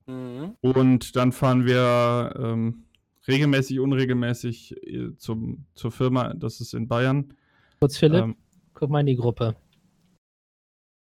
[0.07, 0.55] Mhm.
[0.61, 2.85] Und dann fahren wir ähm,
[3.27, 6.33] regelmäßig, unregelmäßig äh, zum, zur Firma.
[6.33, 7.33] Das ist in Bayern.
[7.79, 8.35] Kurz, Philipp, Ähm,
[8.73, 9.55] guck mal in die Gruppe.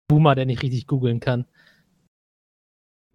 [0.07, 1.45] Boomer, der nicht richtig googeln kann.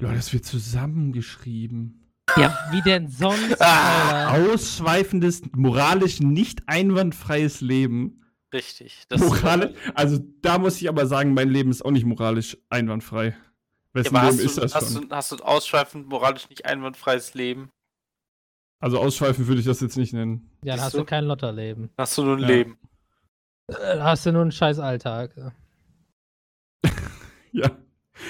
[0.01, 1.99] Leute, das wird zusammengeschrieben.
[2.37, 4.33] Ja, wie denn sonst, Ah?
[4.35, 8.25] Ausschweifendes, moralisch nicht einwandfreies Leben.
[8.55, 9.05] Richtig.
[9.09, 13.29] Das Moralisch, also da muss ich aber sagen, mein Leben ist auch nicht moralisch einwandfrei.
[13.29, 13.35] Ja,
[13.95, 15.09] Wessen aber Leben hast, ist du, das hast, schon?
[15.09, 17.71] du, hast du ein ausschweifend moralisch nicht einwandfreies Leben?
[18.81, 20.51] Also ausschweifend würde ich das jetzt nicht nennen.
[20.65, 20.99] Ja, dann hast du?
[20.99, 21.91] du kein Lotterleben.
[21.97, 22.49] Hast du nur ein Ja.
[22.49, 22.79] Leben?
[23.69, 25.35] Äh, Dann hast du nur einen scheiß Alltag.
[27.53, 27.71] Ja.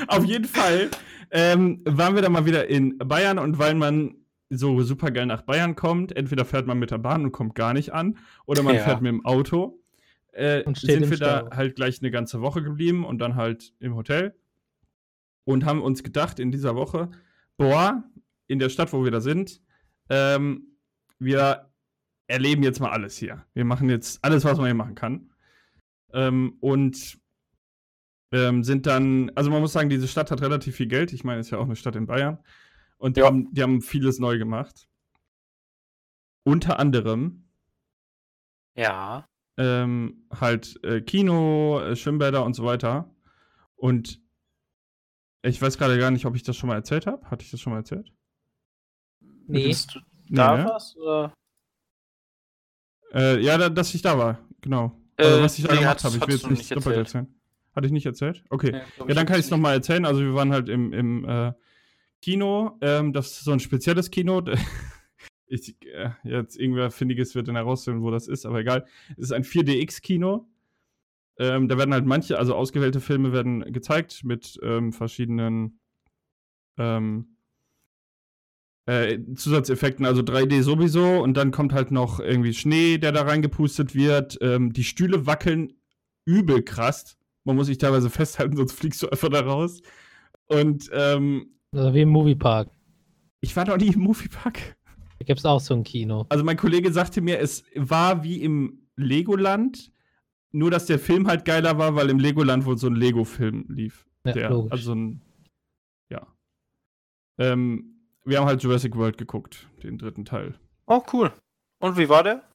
[0.08, 0.90] Auf jeden Fall
[1.30, 4.16] ähm, waren wir dann mal wieder in Bayern und weil man
[4.50, 7.72] so super geil nach Bayern kommt, entweder fährt man mit der Bahn und kommt gar
[7.72, 8.82] nicht an oder man Ja.
[8.82, 9.80] fährt mit dem Auto,
[10.32, 11.56] äh, sind wir da Stau.
[11.56, 14.34] halt gleich eine ganze Woche geblieben und dann halt im Hotel
[15.44, 17.10] und haben uns gedacht in dieser Woche,
[17.56, 18.02] boah,
[18.48, 19.62] in der Stadt, wo wir da sind,
[20.10, 20.76] ähm,
[21.18, 21.70] wir
[22.26, 23.44] erleben jetzt mal alles hier.
[23.54, 25.30] Wir machen jetzt alles, was man hier machen kann.
[26.12, 27.18] Ähm, und
[28.32, 31.12] ähm, sind dann, also man muss sagen, diese Stadt hat relativ viel Geld.
[31.12, 32.38] Ich meine, es ist ja auch eine Stadt in Bayern.
[32.96, 33.26] Und die, Ja.
[33.26, 34.88] haben, die haben vieles neu gemacht.
[36.44, 37.44] Unter anderem
[38.76, 39.26] Ja.
[39.58, 43.14] ähm, halt äh, Kino, äh, Schwimmbäder und so weiter.
[43.76, 44.20] Und
[45.42, 47.28] ich weiß gerade gar nicht, ob ich das schon mal erzählt habe.
[47.30, 48.12] Hatte ich das schon mal erzählt?
[49.46, 49.66] Nee.
[49.68, 50.64] Bist du da ne?
[50.66, 50.96] was?
[50.96, 51.34] Oder?
[53.12, 54.98] Äh, ja, da, dass ich da war, genau.
[55.16, 56.16] Also, Äh, was ich da nee, gemacht habe.
[56.16, 57.41] Ich will jetzt nicht doppelt erzählen.
[57.74, 58.44] Hatte ich nicht erzählt?
[58.50, 58.80] Okay.
[58.96, 60.04] Glaub Ja, dann kann ich es nochmal erzählen.
[60.04, 61.52] Also wir waren halt im, im äh,
[62.20, 62.78] Kino.
[62.80, 64.42] Ähm, das ist so ein spezielles Kino.
[65.54, 68.86] Ich, äh, jetzt irgendwer Findiges wird dann herausfinden, wo das ist, aber egal.
[69.18, 70.48] Es ist ein 4DX-Kino.
[71.36, 75.78] Ähm, da werden halt manche, also ausgewählte Filme werden gezeigt mit ähm, verschiedenen
[76.78, 77.36] ähm,
[78.86, 83.94] äh, Zusatzeffekten, also 3D sowieso und dann kommt halt noch irgendwie Schnee, der da reingepustet
[83.94, 84.38] wird.
[84.40, 85.74] Ähm, die Stühle wackeln
[86.24, 87.18] übel krass.
[87.44, 89.80] Man muss sich teilweise festhalten, sonst fliegst du einfach da raus.
[90.46, 92.68] Und ähm, Also wie im Moviepark.
[93.40, 94.76] ich war noch nie im Moviepark.
[95.18, 96.26] Da gibt es auch so ein Kino.
[96.28, 99.92] Also mein Kollege sagte mir, es war wie im Legoland,
[100.50, 104.06] nur dass der Film halt geiler war, weil im Legoland wohl so ein Lego-Film lief.
[104.24, 104.72] Ja, der, logisch.
[104.72, 105.22] also ein,
[106.10, 106.26] ja.
[107.38, 110.54] Ähm, wir haben halt Jurassic World geguckt, den dritten Teil.
[110.86, 111.32] Oh, cool.
[111.80, 112.48] Und wie war der?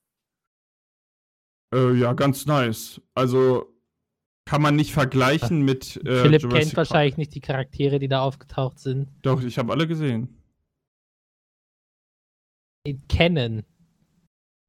[1.73, 3.01] Äh, ja, ganz nice.
[3.13, 3.73] Also
[4.47, 8.21] kann man nicht vergleichen mit äh, Philipp Jurassic kennt wahrscheinlich nicht die Charaktere, die da
[8.21, 9.09] aufgetaucht sind.
[9.21, 10.33] Doch, ich habe alle gesehen.
[13.09, 13.65] Kennen.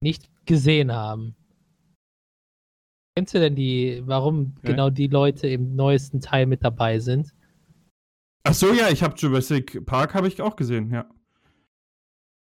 [0.02, 1.36] nicht gesehen haben.
[3.16, 4.70] Kennst du denn die, warum Ja.
[4.70, 7.32] genau die Leute im neuesten Teil mit dabei sind?
[8.44, 11.08] Ach so, ja, ich habe Jurassic Park habe ich auch gesehen, ja.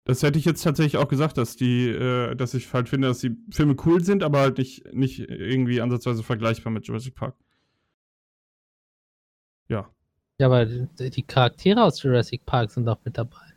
[0.10, 3.20] Das hätte ich jetzt tatsächlich auch gesagt, dass die, äh, dass ich halt finde, dass
[3.20, 7.36] die Filme cool sind, aber halt nicht, nicht irgendwie ansatzweise vergleichbar mit Jurassic Park.
[9.68, 9.88] Ja.
[10.40, 13.54] Ja, aber die Charaktere aus Jurassic Park sind doch mit dabei.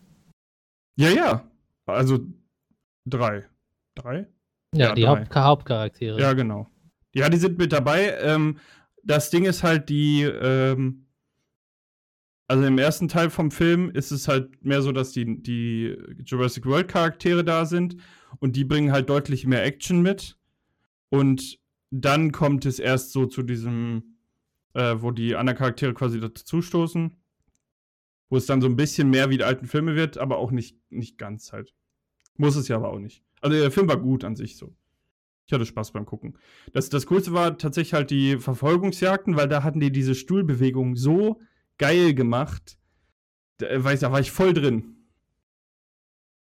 [0.96, 1.50] Ja, ja.
[1.86, 2.18] Also
[3.06, 3.48] drei.
[3.94, 4.28] Drei?
[4.74, 5.08] Ja, Ja, die drei.
[5.08, 6.20] Haupt Hauptcharaktere.
[6.20, 6.68] Ja, genau.
[7.14, 8.14] Ja, die sind mit dabei.
[8.20, 8.58] Ähm,
[9.02, 11.01] das Ding ist halt die, ähm,
[12.52, 16.66] also im ersten Teil vom Film ist es halt mehr so, dass die, die Jurassic
[16.66, 17.96] World Charaktere da sind
[18.40, 20.36] und die bringen halt deutlich mehr Action mit.
[21.08, 21.58] Und
[21.90, 24.18] dann kommt es erst so zu diesem,
[24.74, 27.16] äh, wo die anderen Charaktere quasi dazu stoßen,
[28.28, 30.76] wo es dann so ein bisschen mehr wie die alten Filme wird, aber auch nicht,
[30.90, 31.72] nicht ganz halt.
[32.36, 33.24] Muss es ja aber auch nicht.
[33.40, 34.76] Also der Film war gut an sich so.
[35.46, 36.36] Ich hatte Spaß beim Gucken.
[36.74, 41.40] Das, das Coolste war tatsächlich halt die Verfolgungsjagden, weil da hatten die diese Stuhlbewegung so
[41.82, 42.78] geil gemacht.
[43.58, 44.96] Da, äh, weiß, da war ich voll drin.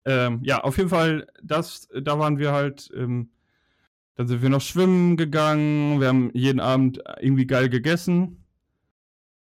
[0.05, 2.89] Ähm, ja, auf jeden Fall, das, da waren wir halt.
[2.95, 3.31] Ähm,
[4.15, 5.99] dann sind wir noch schwimmen gegangen.
[5.99, 8.45] Wir haben jeden Abend irgendwie geil gegessen.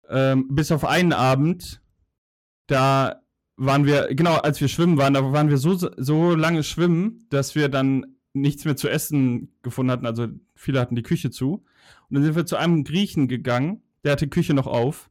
[0.09, 1.83] Ähm, bis auf einen Abend,
[2.69, 3.21] da
[3.57, 7.55] waren wir, genau, als wir schwimmen waren, da waren wir so, so lange schwimmen, dass
[7.55, 10.07] wir dann nichts mehr zu essen gefunden hatten.
[10.07, 11.65] Also viele hatten die Küche zu.
[12.09, 15.11] Und dann sind wir zu einem Griechen gegangen, der hatte die Küche noch auf.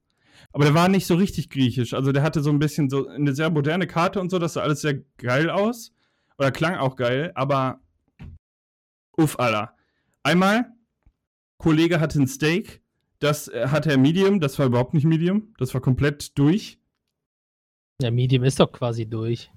[0.56, 1.94] Aber der war nicht so richtig griechisch.
[1.94, 4.62] Also der hatte so ein bisschen so eine sehr moderne Karte und so, das sah
[4.62, 5.92] alles sehr geil aus.
[6.38, 7.82] Oder klang auch geil, aber
[9.18, 9.76] uff, Alter.
[10.24, 10.72] Einmal,
[11.58, 12.82] Kollege hatte ein Steak,
[13.20, 16.80] das äh, hatte er Medium, das war überhaupt nicht Medium, das war komplett durch.
[18.02, 19.52] Ja, Medium ist doch quasi durch.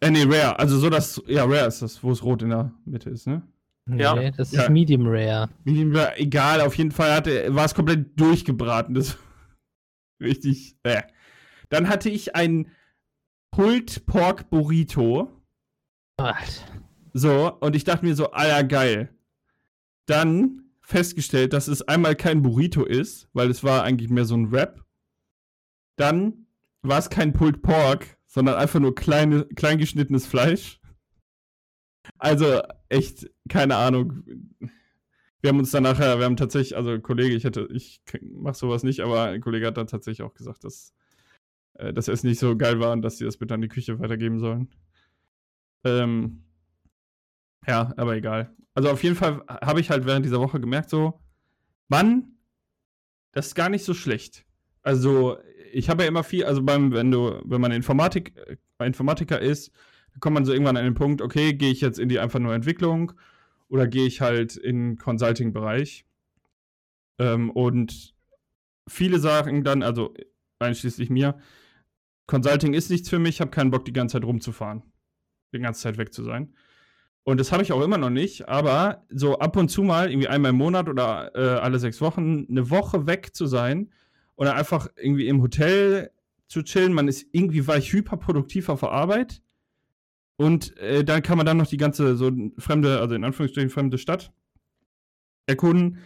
[0.00, 0.58] Äh, nee, Rare.
[0.58, 3.42] Also so, dass, ja, Rare ist das, wo es rot in der Mitte ist, ne?
[3.86, 4.16] Ja.
[4.16, 4.62] Nee, das Ja.
[4.64, 5.48] ist Medium Rare.
[5.62, 8.94] Medium Rare, egal, auf jeden Fall hatte, war es komplett durchgebraten.
[8.96, 9.16] Das
[10.20, 11.02] richtig, äh.
[11.68, 12.70] Dann hatte ich ein
[13.50, 15.30] Pulled Pork Burrito.
[16.16, 16.82] Alter.
[17.12, 19.14] So, und ich dachte mir so, alter, geil.
[20.06, 24.52] Dann festgestellt, dass es einmal kein Burrito ist, weil es war eigentlich mehr so ein
[24.52, 24.84] Wrap.
[25.96, 26.46] Dann
[26.82, 30.80] war es kein Pulled Pork, sondern einfach nur kleine, klein geschnittenes Fleisch.
[32.18, 34.22] Also, echt, keine Ahnung.
[35.40, 38.82] Wir haben uns dann nachher, wir haben tatsächlich, also Kollege, ich hätte, ich mach sowas
[38.82, 40.92] nicht, aber ein Kollege hat dann tatsächlich auch gesagt, dass
[41.74, 43.98] äh, das Essen nicht so geil war und dass sie das bitte an die Küche
[43.98, 44.68] weitergeben sollen.
[45.84, 46.44] Ähm,
[47.66, 48.54] ja, aber egal.
[48.74, 51.20] Also auf jeden Fall habe ich halt während dieser Woche gemerkt, so,
[51.88, 52.36] Mann,
[53.32, 54.44] das ist gar nicht so schlecht.
[54.82, 55.38] Also,
[55.72, 59.72] ich habe ja immer viel, also beim, wenn du, wenn man Informatik, äh, Informatiker ist,
[60.20, 62.54] kommt man so irgendwann an den Punkt, okay, gehe ich jetzt in die einfach nur
[62.54, 63.12] Entwicklung
[63.70, 66.04] oder gehe ich halt in Consulting-Bereich.
[67.18, 68.14] Ähm, und
[68.88, 70.12] viele sagen dann, also
[70.58, 71.38] einschließlich mir,
[72.26, 74.82] Consulting ist nichts für mich, ich habe keinen Bock, die ganze Zeit rumzufahren.
[75.52, 76.54] Die ganze Zeit weg zu sein.
[77.22, 80.28] Und das habe ich auch immer noch nicht, aber so ab und zu mal, irgendwie
[80.28, 83.90] einmal im Monat oder äh, alle sechs Wochen, eine Woche weg zu sein
[84.46, 86.10] dann einfach irgendwie im Hotel
[86.48, 86.92] zu chillen.
[86.92, 89.42] Man ist irgendwie, war ich hyperproduktiv auf der Arbeit.
[90.40, 93.98] Und äh, dann kann man dann noch die ganze so fremde, also in Anführungsstrichen fremde
[93.98, 94.32] Stadt
[95.44, 95.98] erkunden.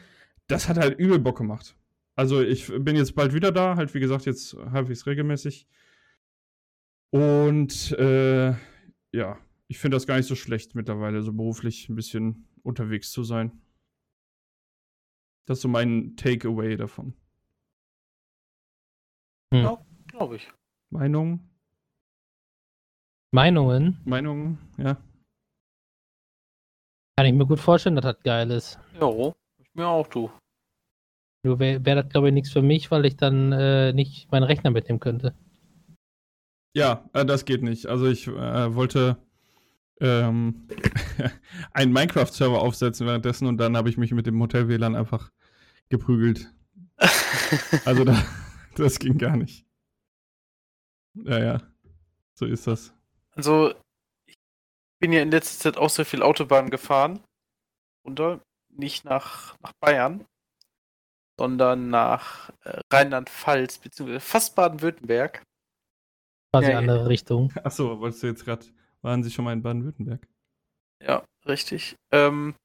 [0.48, 1.76] Das hat halt übel Bock gemacht.
[2.16, 5.68] Also ich bin jetzt bald wieder da, halt wie gesagt, jetzt halbwegs regelmäßig.
[7.10, 8.56] Und äh,
[9.12, 13.22] ja, ich finde das gar nicht so schlecht mittlerweile, so beruflich ein bisschen unterwegs zu
[13.22, 13.62] sein.
[15.44, 17.14] Das ist so mein Takeaway davon.
[20.08, 20.50] Glaube ich.
[20.90, 21.53] Meinung?
[23.34, 24.58] Meinungen Meinung?
[24.78, 24.96] Ja.
[27.16, 28.78] kann ich mir gut vorstellen, dass das geil ist.
[29.00, 30.30] Jo, ich mir auch, du.
[31.42, 34.44] Nur wäre wär das, glaube ich, nichts für mich, weil ich dann äh, nicht meinen
[34.44, 35.34] Rechner mitnehmen könnte.
[36.76, 37.86] Ja, äh, das geht nicht.
[37.86, 39.16] Also ich äh, wollte
[40.00, 40.68] ähm,
[41.72, 45.32] einen Minecraft-Server aufsetzen währenddessen und dann habe ich mich mit dem Hotel-WLAN einfach
[45.88, 46.54] geprügelt.
[47.84, 48.16] Also da,
[48.76, 49.66] das ging gar nicht.
[51.14, 51.62] Ja, ja.
[52.34, 52.94] So ist das.
[53.34, 53.74] Also,
[54.26, 54.36] ich
[55.00, 57.20] bin ja in letzter Zeit auch sehr viel Autobahn gefahren.
[58.04, 58.40] Runter.
[58.76, 60.26] Nicht nach, nach Bayern,
[61.38, 65.42] sondern nach äh, Rheinland-Pfalz, beziehungsweise fast Baden-Württemberg.
[66.52, 66.78] Quasi Ja, ja.
[66.78, 67.52] andere Richtung.
[67.62, 68.66] Achso, wolltest du jetzt gerade,
[69.02, 70.26] waren Sie schon mal in Baden-Württemberg?
[71.00, 71.94] Ja, richtig.
[72.10, 72.56] Ähm,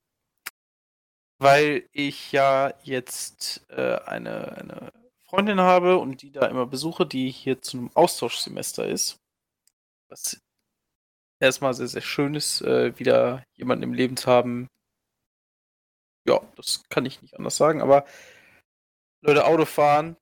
[1.40, 4.92] weil ich ja jetzt äh, eine, eine
[5.26, 9.18] Freundin habe und die da immer besuche, die hier zu einem Austauschsemester ist.
[10.10, 10.42] Was
[11.40, 14.68] erstmal sehr, sehr schön ist, äh, wieder jemanden im Leben zu haben.
[16.28, 18.06] Ja, das kann ich nicht anders sagen, aber
[19.22, 20.16] Leute, Autofahren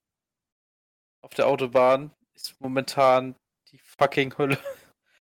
[1.22, 3.34] auf der Autobahn ist momentan
[3.70, 4.58] die fucking Hölle.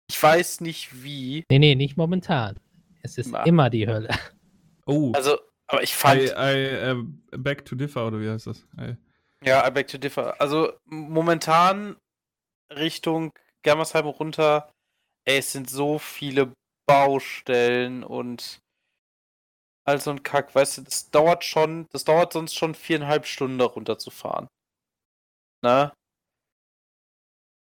[0.10, 1.46] Ich weiß nicht wie.
[1.50, 2.60] Nee, nee, nicht momentan.
[3.02, 3.46] Es ist Immer.
[3.46, 4.10] immer die Hölle.
[4.86, 6.20] Oh, Also, aber ich fand.
[6.22, 7.04] I, I, äh,
[7.38, 8.68] Back to Differ, oder wie heißt das?
[8.78, 8.98] I,
[9.44, 10.40] Ja, I beg to differ.
[10.42, 11.96] Also momentan
[12.70, 13.32] Richtung
[13.64, 14.74] Germersheim runter,
[15.26, 16.54] ey, es sind so viele
[16.86, 18.60] Baustellen und
[19.86, 23.58] all so ein Kack, weißt du, das dauert schon, das dauert sonst schon viereinhalb Stunden
[23.58, 24.48] da runter zu fahren.
[25.62, 25.92] Ne?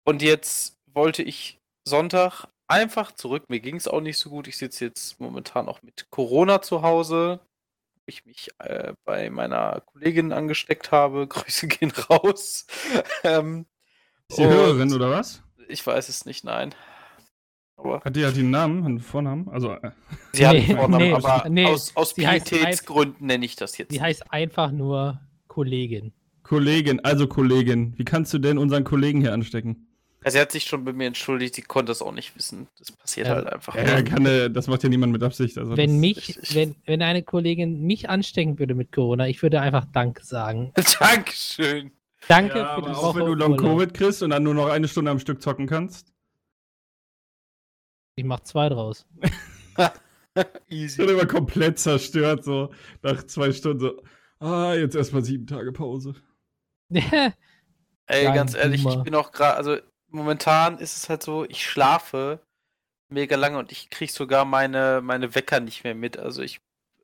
[0.04, 3.44] Und jetzt wollte ich Sonntag einfach zurück.
[3.48, 4.46] Mir ging es auch nicht so gut.
[4.48, 7.40] Ich sitze jetzt momentan auch mit Corona zu Hause.
[8.06, 11.26] Ich mich äh, bei meiner Kollegin angesteckt habe.
[11.28, 12.66] Grüße gehen raus.
[13.24, 13.66] ähm,
[14.28, 15.42] ist die Hörerin, oder was?
[15.68, 16.74] Ich weiß es nicht, nein.
[17.78, 19.48] Aber Hat die die einen Namen, einen Vornamen?
[19.48, 19.90] Also, äh,
[20.32, 23.78] sie hat Nee, einen Vornamen, nee, aber nee, aus, aus sie Pietätsgründen nenne ich das
[23.78, 23.92] jetzt.
[23.92, 26.12] Die heißt einfach nur Kollegin.
[26.42, 27.94] Kollegin, also Kollegin.
[27.96, 29.84] Wie kannst du denn unseren Kollegen hier anstecken?
[30.24, 32.66] Also sie hat sich schon bei mir entschuldigt, sie konnte es auch nicht wissen.
[32.78, 33.34] Das passiert Ja.
[33.36, 33.76] halt einfach.
[33.76, 35.56] Ja, kann, äh, das macht ja niemand mit Absicht.
[35.58, 36.54] Also Wenn das, mich, richtig.
[36.56, 40.72] wenn, wenn eine Kollegin mich anstecken würde mit Corona, ich würde einfach Danke sagen.
[40.98, 41.92] Dankeschön.
[42.26, 43.60] Danke ja, für die aber Woche auch wenn du Urlaub.
[43.60, 46.12] Long-Covid kriegst und dann nur noch eine Stunde am Stück zocken kannst.
[48.18, 49.06] Ich mach zwei draus.
[50.68, 50.98] Easy.
[51.00, 54.02] Dann immer komplett zerstört, so nach zwei Stunden so.
[54.40, 56.16] Ah, jetzt erstmal sieben Tage Pause.
[56.90, 57.02] Ey,
[58.08, 59.04] Kleinen ganz ehrlich, ich Boomer.
[59.04, 59.76] bin auch gerade, also
[60.08, 62.40] momentan ist es halt so, ich schlafe
[63.08, 66.18] mega lange und ich kriege sogar meine, meine Wecker nicht mehr mit.
[66.18, 66.58] Also ich,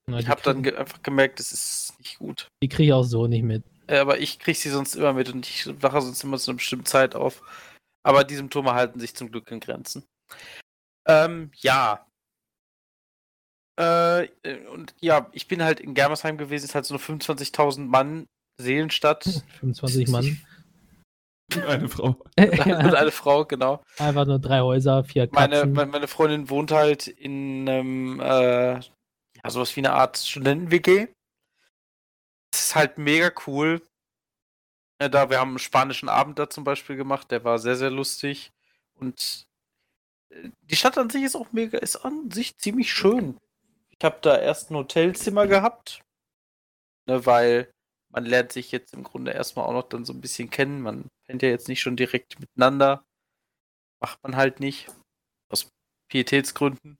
[0.08, 2.48] Na, ich habe dann ge einfach gemerkt, das ist nicht gut.
[2.60, 3.62] Die kriege ich auch so nicht mit.
[3.86, 6.86] Aber ich kriege sie sonst immer mit und ich wache sonst immer zu einer bestimmten
[6.86, 7.40] Zeit auf.
[8.02, 10.04] Aber die Symptome halten sich zum Glück in Grenzen.
[11.06, 12.06] Ähm, ja.
[13.78, 17.86] Äh, äh, und ja, ich bin halt in Germersheim gewesen, ist halt so eine 25.000
[17.86, 18.26] Mann
[18.60, 19.24] Seelenstadt.
[19.60, 20.40] 25 Mann.
[21.66, 22.16] Eine Frau.
[22.38, 23.82] und eine Frau, genau.
[23.98, 25.72] Einfach nur drei Häuser, vier Meine, Katzen.
[25.72, 31.08] meine, meine Freundin wohnt halt in einem, äh, ja, sowas wie eine Art Studenten-WG.
[32.52, 33.82] Es ist halt mega cool.
[35.02, 37.90] Ja, da, wir haben einen spanischen Abend da zum Beispiel gemacht, der war sehr, sehr
[37.90, 38.52] lustig.
[38.94, 39.46] Und
[40.62, 43.38] die Stadt an sich ist auch mega, ist an sich ziemlich schön.
[43.90, 46.02] Ich habe da erst ein Hotelzimmer gehabt,
[47.06, 47.72] ne, weil
[48.10, 50.80] man lernt sich jetzt im Grunde erstmal auch noch dann so ein bisschen kennen.
[50.80, 53.04] Man kennt ja jetzt nicht schon direkt miteinander.
[54.00, 54.88] Macht man halt nicht.
[55.48, 55.68] Aus
[56.08, 56.96] Pietätsgründen.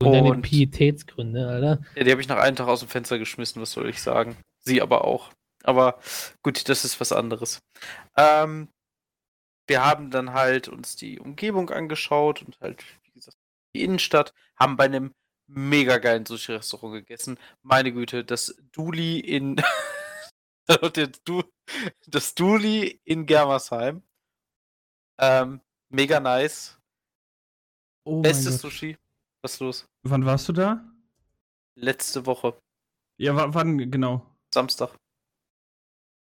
[0.00, 1.82] Und deine Pietätsgründe, Alter.
[1.94, 4.36] Ja, die habe ich nach einem Tag aus dem Fenster geschmissen, was soll ich sagen.
[4.60, 5.30] Sie aber auch.
[5.64, 5.98] Aber
[6.42, 7.60] gut, das ist was anderes.
[8.16, 8.68] Ähm,
[9.68, 13.36] wir haben dann halt uns die Umgebung angeschaut und halt, wie gesagt,
[13.74, 15.14] die Innenstadt, haben bei einem
[15.46, 17.38] mega geilen Sushi-Restaurant gegessen.
[17.62, 19.56] Meine Güte, das Duli in
[22.06, 24.02] das Duli in Germersheim.
[25.18, 26.78] Ähm, mega nice.
[28.04, 28.60] Oh Bestes.
[28.60, 28.96] Sushi.
[29.42, 29.86] Was ist los?
[30.02, 30.84] Wann warst du da?
[31.76, 32.60] Letzte Woche,
[33.18, 34.26] Ja, wa- wann genau?
[34.52, 34.90] Samstag.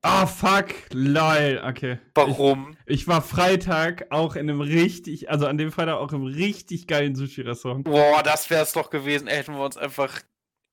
[0.04, 2.00] Ah, fuck, lol, okay.
[2.14, 2.78] Warum?
[2.86, 6.88] Ich, ich war Freitag auch in einem richtig, also an dem Freitag auch im richtig
[6.88, 7.84] geilen Sushi-Restaurant.
[7.84, 9.28] Boah, das wär's doch gewesen.
[9.28, 10.22] Ey, hätten wir uns einfach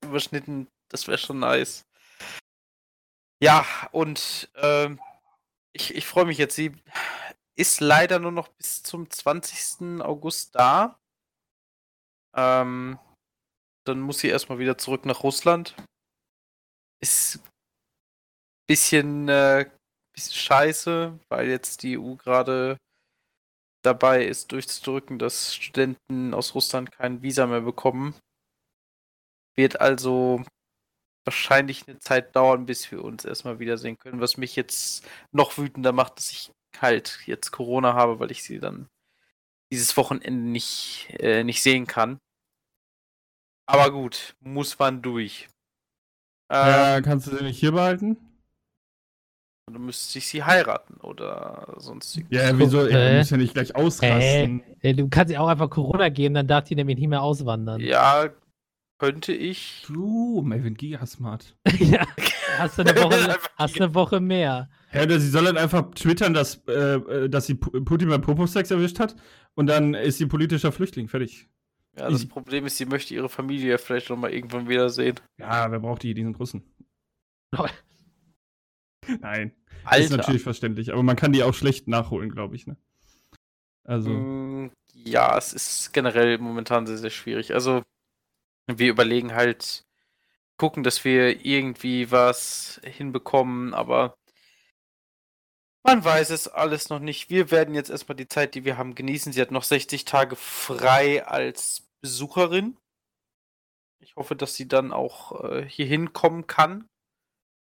[0.04, 0.68] überschnitten.
[0.88, 1.86] Das wäre schon nice.
[3.42, 5.00] Ja, und ähm,
[5.72, 6.54] ich, ich freue mich jetzt.
[6.54, 6.72] Sie
[7.56, 10.02] ist leider nur noch bis zum 20.
[10.02, 11.00] August da.
[12.36, 12.98] Ähm,
[13.84, 15.74] dann muss sie erstmal wieder zurück nach Russland.
[17.00, 17.40] Ist
[18.66, 19.70] bisschen, äh,
[20.14, 22.78] bisschen scheiße, weil jetzt die EU gerade
[23.82, 28.14] dabei ist, durchzudrücken, dass Studenten aus Russland kein Visa mehr bekommen.
[29.56, 30.42] Wird also
[31.24, 35.92] wahrscheinlich eine Zeit dauern, bis wir uns erstmal wiedersehen können, was mich jetzt noch wütender
[35.92, 38.88] macht, dass ich halt jetzt Corona habe, weil ich sie dann
[39.72, 42.18] dieses Wochenende nicht, äh, nicht sehen kann.
[43.66, 45.48] Aber gut, muss man durch.
[46.52, 48.23] Ja, Ähm, kannst du sie nicht hier behalten?
[49.66, 52.28] Dann müsste ich sie heiraten oder sonstiges.
[52.30, 52.86] Ja, wieso?
[52.86, 53.10] Ja, Hä?
[53.12, 54.62] du musst ja nicht gleich ausrasten.
[54.82, 57.80] Äh, Du kannst ihr auch einfach Corona geben, dann darf die nämlich nicht mehr auswandern.
[57.80, 58.28] Ja,
[58.98, 59.84] könnte ich.
[59.86, 61.56] Du, Melvin Gigasmart.
[61.78, 62.06] ja.
[62.58, 64.68] Hast du eine Woche, hast eine Woche mehr.
[64.92, 68.20] Ja, oder sie soll halt einfach twittern, dass, äh, äh, dass sie Pu- Putin beim
[68.20, 69.16] Popo-Sex erwischt hat
[69.54, 71.08] und dann ist sie politischer Flüchtling.
[71.08, 71.48] Fertig.
[71.96, 72.26] Ja, das Easy.
[72.26, 75.18] Problem ist, sie möchte ihre Familie ja vielleicht noch mal irgendwann wiedersehen.
[75.38, 76.62] Ja, wer braucht die, diesen Russen?
[79.20, 80.04] Nein, Alter.
[80.04, 82.76] ist natürlich verständlich, aber man kann die auch schlecht nachholen, glaube ich, ne?
[83.84, 87.52] Also, Mm, Ja, es ist generell momentan sehr, sehr schwierig.
[87.52, 87.82] Also,
[88.66, 89.84] wir überlegen halt,
[90.56, 94.16] gucken, dass wir irgendwie was hinbekommen, aber
[95.82, 97.28] man weiß es alles noch nicht.
[97.28, 99.32] Wir werden jetzt erstmal die Zeit, die wir haben, genießen.
[99.32, 102.78] Sie hat noch 60 Tage frei als Besucherin.
[103.98, 106.88] Ich hoffe, dass sie dann auch äh, hier hinkommen kann.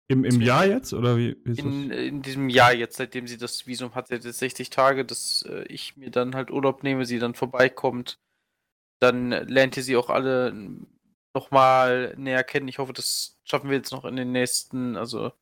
[0.08, 0.94] Im, im Jahr jetzt?
[0.94, 1.98] Oder wie, wie ist In, das?
[1.98, 5.42] in diesem Jahr jetzt, seitdem sie das Visum hat, sie hat jetzt 60 Tage, dass
[5.42, 8.18] äh, ich mir dann halt Urlaub nehme, sie dann vorbeikommt.
[9.00, 10.54] Dann lernt ihr sie auch alle
[11.34, 12.68] nochmal näher kennen.
[12.68, 15.32] Ich hoffe, das schaffen wir jetzt noch in den nächsten, also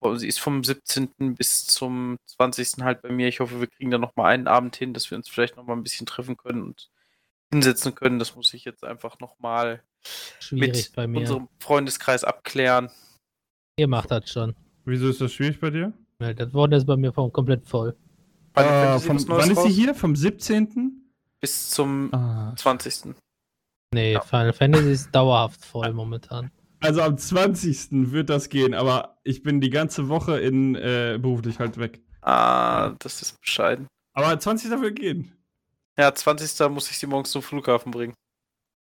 [0.00, 1.36] oh, sie ist vom 17.
[1.36, 2.82] bis zum 20.
[2.82, 3.28] halt bei mir.
[3.28, 5.82] Ich hoffe, wir kriegen da nochmal einen Abend hin, dass wir uns vielleicht nochmal ein
[5.82, 6.90] bisschen treffen können und
[7.52, 8.18] hinsetzen können.
[8.18, 9.82] Das muss ich jetzt einfach nochmal
[10.50, 11.20] mit bei mir.
[11.20, 12.90] unserem Freundeskreis abklären.
[13.78, 14.54] Ihr macht das schon.
[14.86, 15.92] Wieso ist das schwierig bei dir?
[16.20, 17.94] Ja, Das Wort ist bei mir voll- komplett voll.
[18.54, 19.94] Äh, vom, wann ist sie hier?
[19.94, 21.02] Vom 17.?
[21.40, 22.54] Bis zum Ah.
[22.56, 23.14] 20.
[23.92, 24.20] Nee, Ja.
[24.22, 26.50] Final Fantasy ist dauerhaft voll momentan.
[26.80, 28.12] Also am 20.
[28.12, 32.00] wird das gehen, aber ich bin die ganze Woche in äh, beruflich halt weg.
[32.22, 33.86] Ah, das ist bescheiden.
[34.14, 34.70] Aber 20.
[34.80, 35.32] wird gehen.
[35.98, 36.70] Ja, 20.
[36.70, 38.14] muss ich sie morgens zum Flughafen bringen.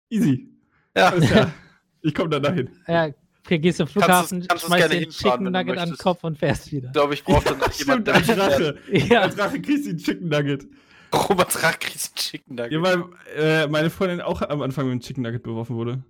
[0.10, 0.50] Easy.
[0.96, 1.14] Ja,
[2.02, 2.70] ich komme dann dahin.
[2.88, 3.10] Ja,
[3.50, 5.98] okay, gehst zum Flughafen, kannst schmeißt hinfahren, Chicken Nugget an den.
[5.98, 6.88] Kopf und fährst wieder.
[6.88, 9.10] ich glaube, ich brauche dann noch Stimmt, jemanden, der mich.
[9.10, 10.68] Ja, Als Drache kriegst du einen Chicken Nugget.
[11.14, 12.72] Robert Rack kriegt einen Chicken Nugget.
[12.72, 13.04] Ja, weil
[13.36, 16.04] äh, meine Freundin auch am Anfang mit einem Chicken Nugget beworfen wurde.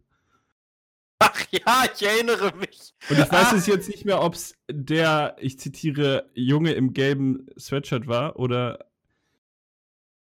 [1.21, 2.93] Ach ja, ich erinnere mich.
[3.09, 3.55] Und ich weiß Ah.
[3.55, 8.85] es jetzt nicht mehr, ob es der, ich zitiere, Junge im gelben Sweatshirt war oder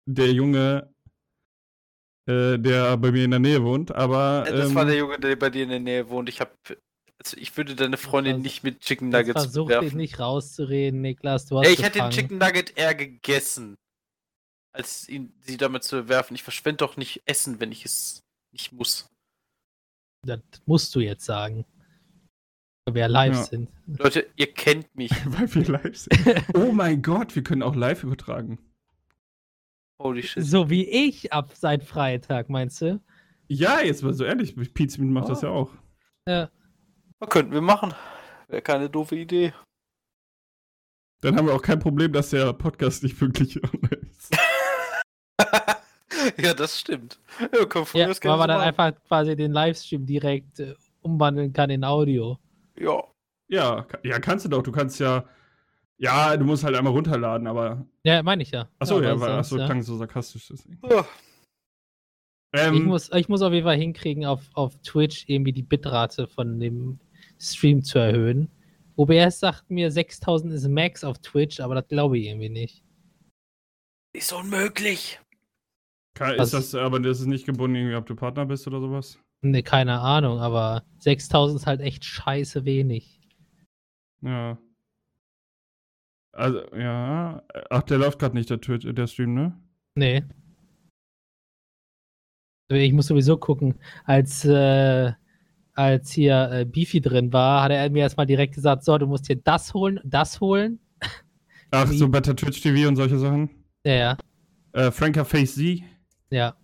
[0.07, 0.91] der Junge,
[2.27, 4.43] äh, der bei mir in der Nähe wohnt, aber.
[4.47, 6.29] Ja, das ähm, war der Junge, der bei dir in der Nähe wohnt.
[6.29, 6.51] Ich habe,
[7.23, 9.97] also ich würde deine Freundin Vers- nicht mit Chicken Nuggets versuch dich bewerfen.
[9.97, 11.45] nicht rauszureden, Niklas.
[11.45, 12.11] Du hast Ey, ich hätte den gefangen.
[12.13, 13.75] Chicken Nugget eher gegessen,
[14.73, 16.35] als ihn, sie damit zu bewerfen.
[16.35, 18.21] Ich verschwende doch nicht Essen, wenn ich es
[18.53, 19.07] nicht muss.
[20.25, 21.65] Das musst du jetzt sagen.
[22.85, 23.43] Weil wir live Ja.
[23.43, 23.69] sind.
[23.85, 25.11] Leute, ihr kennt mich.
[25.25, 26.45] Weil wir live sind.
[26.55, 28.57] oh mein Gott, wir können auch live übertragen.
[30.01, 30.43] Holy shit.
[30.43, 32.99] So wie ich ab seit Freitag, meinst du?
[33.47, 35.29] Ja, jetzt mal so ehrlich, Pizza macht Oh.
[35.29, 35.71] das ja auch.
[36.27, 36.49] Ja.
[37.21, 37.93] Was könnten wir machen?
[38.47, 39.53] Wäre keine doofe Idee.
[41.21, 44.35] Dann haben wir auch kein Problem, dass der Podcast nicht pünktlich online ist.
[46.39, 47.19] ja, das stimmt.
[47.39, 48.61] Ja, von Ja, weil man dann machen.
[48.61, 52.39] einfach quasi den Livestream direkt äh, umwandeln kann in Audio.
[52.75, 53.03] Ja.
[53.47, 54.63] Ja, ja, kannst du doch.
[54.63, 55.23] Du kannst ja.
[55.97, 57.85] Ja, du musst halt einmal runterladen, aber.
[58.03, 58.67] Ja, meine ich ja.
[58.79, 59.67] Achso, ja, aber weil, achso, ja.
[59.67, 60.47] klang so sarkastisch.
[60.47, 60.79] Deswegen.
[60.89, 61.05] Ja.
[62.53, 66.25] Ähm, Ich muss, ich muss auf jeden Fall hinkriegen, auf, auf Twitch irgendwie die Bitrate
[66.27, 66.99] von dem
[67.41, 68.49] Stream zu erhöhen.
[68.97, 72.83] OBS sagt mir 6000 ist Max auf Twitch, aber das glaube ich irgendwie nicht.
[74.13, 75.19] Ist unmöglich.
[76.13, 78.79] Ka- Was- ist das, aber das ist nicht gebunden, irgendwie, ob du Partner bist oder
[78.81, 79.17] sowas?
[79.43, 83.19] Ne, keine Ahnung, aber 6000 ist halt echt scheiße wenig.
[84.21, 84.57] Ja.
[86.33, 87.41] Also, ja.
[87.69, 89.57] Ach, der läuft gerade nicht, der, Twitch, der Stream, ne?
[89.95, 90.23] Nee.
[92.69, 95.11] Ich muss sowieso gucken, als, äh,
[95.73, 99.27] als hier äh, Beefy drin war, hat er mir erstmal direkt gesagt, so, du musst
[99.27, 100.79] hier das holen, das holen.
[101.71, 103.49] Ach, so Better Twitch TV und solche Sachen.
[103.85, 104.17] Ja, ja,
[104.73, 105.81] Äh, Franker Face Z.
[106.29, 106.55] ja.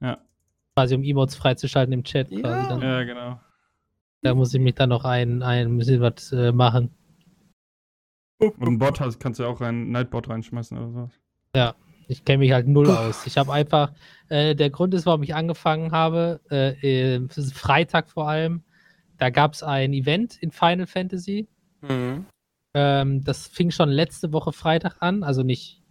[0.00, 0.18] Ja.
[0.76, 2.28] Quasi um Emotes freizuschalten im Chat.
[2.28, 2.68] Quasi Ja.
[2.68, 2.82] dann.
[2.82, 3.40] Ja, genau.
[4.22, 6.90] Da muss ich mich dann noch ein, ein bisschen was äh, machen.
[8.38, 11.20] Und einen Bot hast, kannst du ja auch einen Nightbot reinschmeißen oder sowas.
[12.08, 13.26] Ich kenne mich halt null aus.
[13.26, 13.92] Ich habe einfach,
[14.28, 18.62] äh, der Grund ist, warum ich angefangen habe, äh, äh, Freitag vor allem,
[19.18, 21.48] da gab es ein Event in Final Fantasy.
[21.82, 22.26] Mhm.
[22.74, 25.82] Ähm, das fing schon letzte Woche Freitag an, also nicht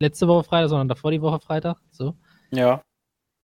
[0.00, 1.78] letzte Woche Freitag, sondern davor die Woche Freitag.
[1.90, 2.16] So.
[2.50, 2.82] Ja.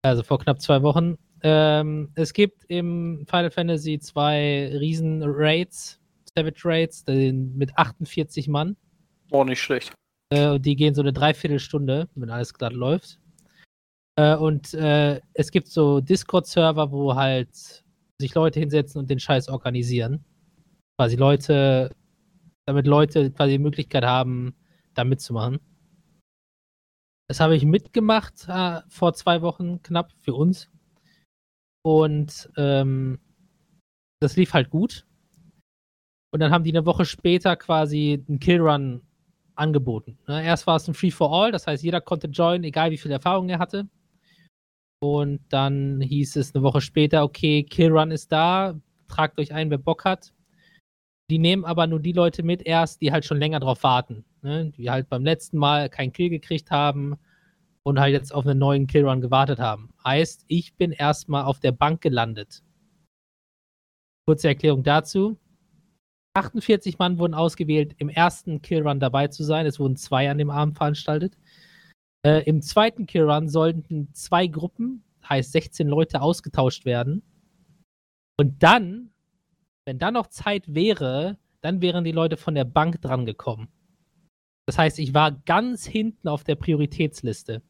[0.04, 1.18] Also vor knapp zwei Wochen.
[1.42, 6.00] Ähm, es gibt im Final Fantasy zwei riesen Raids,
[6.36, 8.78] Savage Raids, mit 48 Mann.
[9.32, 9.94] Oh, nicht schlecht.
[10.30, 13.20] Äh, und die gehen so eine Dreiviertelstunde, wenn alles glatt läuft.
[14.18, 17.84] Äh, und äh, es gibt so Discord-Server, wo halt
[18.20, 20.26] sich Leute hinsetzen und den Scheiß organisieren.
[21.00, 21.96] Quasi Leute,
[22.66, 24.56] damit Leute quasi die Möglichkeit haben,
[24.96, 25.60] da mitzumachen.
[27.30, 30.70] Das habe ich mitgemacht äh, vor zwei Wochen knapp für uns.
[31.84, 33.20] Und ähm,
[34.20, 35.06] das lief halt gut.
[36.34, 39.07] Und dann haben die eine Woche später quasi einen Killrun
[39.58, 40.18] angeboten.
[40.28, 40.44] Ne?
[40.44, 43.60] Erst war es ein Free-for-All, das heißt, jeder konnte joinen, egal wie viel Erfahrung er
[43.60, 43.88] hatte.
[45.00, 49.78] Und dann hieß es eine Woche später, okay, Killrun ist da, tragt euch ein, wer
[49.78, 50.34] Bock hat.
[51.30, 54.24] Die nehmen aber nur die Leute mit erst, die halt schon länger drauf warten.
[54.42, 54.72] Ne?
[54.72, 57.18] Die halt beim letzten Mal keinen Kill gekriegt haben
[57.84, 59.94] und halt jetzt auf einen neuen Killrun gewartet haben.
[60.04, 62.64] Heißt, ich bin erstmal auf der Bank gelandet.
[64.26, 65.38] Kurze Erklärung dazu.
[66.38, 69.66] 48 Mann wurden ausgewählt, im ersten Killrun dabei zu sein.
[69.66, 71.38] Es wurden zwei an dem Abend veranstaltet.
[72.26, 77.24] Äh, Im zweiten Killrun sollten zwei Gruppen, heißt 16 Leute, ausgetauscht werden.
[78.40, 79.10] Und dann,
[79.86, 83.68] wenn dann noch Zeit wäre, dann wären die Leute von der Bank dran gekommen.
[84.68, 87.62] Das heißt, ich war ganz hinten auf der Prioritätsliste.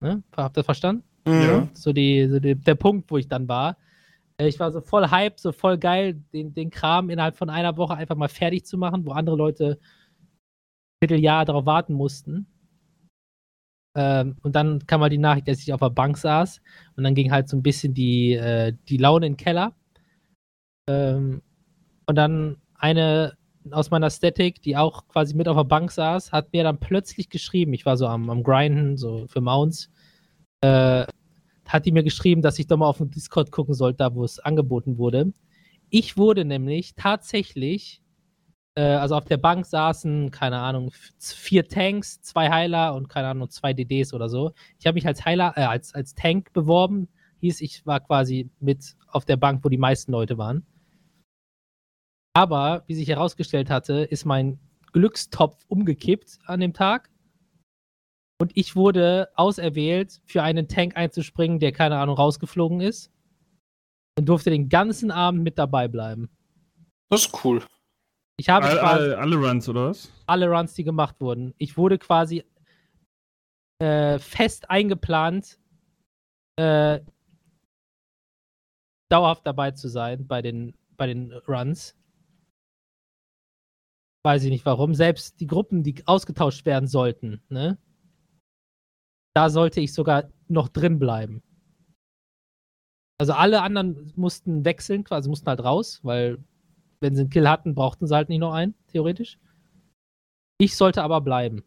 [0.00, 0.22] Ne?
[0.36, 1.04] Habt ihr verstanden?
[1.26, 1.68] Ja.
[1.74, 3.76] So, die, so die, der Punkt, wo ich dann war.
[4.46, 7.94] Ich war so voll hype, so voll geil, den, den Kram innerhalb von einer Woche
[7.94, 12.46] einfach mal fertig zu machen, wo andere Leute ein Vierteljahr darauf warten mussten.
[13.96, 16.60] Ähm, und dann kam mal die Nachricht, dass ich auf der Bank saß
[16.96, 19.74] und dann ging halt so ein bisschen die, äh, die Laune in den Keller.
[20.88, 21.42] Ähm,
[22.06, 23.36] und dann eine
[23.70, 27.28] aus meiner Static, die auch quasi mit auf der Bank saß, hat mir dann plötzlich
[27.28, 29.90] geschrieben, ich war so am, am Grinden, so für Mounts,
[30.62, 31.04] äh,
[31.72, 34.24] hat die mir geschrieben, dass ich doch mal auf den Discord gucken sollte, da wo
[34.24, 35.32] es angeboten wurde.
[35.88, 38.02] Ich wurde nämlich tatsächlich,
[38.74, 43.50] äh, also auf der Bank saßen, keine Ahnung, vier Tanks, zwei Heiler und keine Ahnung,
[43.50, 44.52] zwei DDs oder so.
[44.78, 47.08] Ich habe mich als Heiler, äh, als, als Tank beworben,
[47.40, 50.64] hieß, ich war quasi mit auf der Bank, wo die meisten Leute waren.
[52.34, 54.60] Aber, wie sich herausgestellt hatte, ist mein
[54.92, 57.10] Glückstopf umgekippt an dem Tag.
[58.40, 63.12] Und ich wurde auserwählt, für einen Tank einzuspringen, der, keine Ahnung, rausgeflogen ist.
[64.18, 66.30] Und durfte den ganzen Abend mit dabei bleiben.
[67.10, 67.62] Das ist cool.
[68.38, 70.10] Ich habe All, all, alle Runs, oder was?
[70.26, 71.54] alle Runs, die gemacht wurden.
[71.58, 72.42] Ich wurde quasi
[73.78, 75.58] äh, fest eingeplant,
[76.56, 77.00] äh,
[79.10, 81.94] dauerhaft dabei zu sein bei den, bei den Runs.
[84.24, 84.94] Weiß ich nicht warum.
[84.94, 87.76] Selbst die Gruppen, die ausgetauscht werden sollten, ne?
[89.34, 91.42] Da sollte ich sogar noch drin bleiben.
[93.20, 96.38] Also alle anderen mussten wechseln, quasi mussten halt raus, weil
[97.00, 99.38] wenn sie einen Kill hatten, brauchten sie halt nicht noch einen, theoretisch.
[100.58, 101.62] Ich sollte aber bleiben.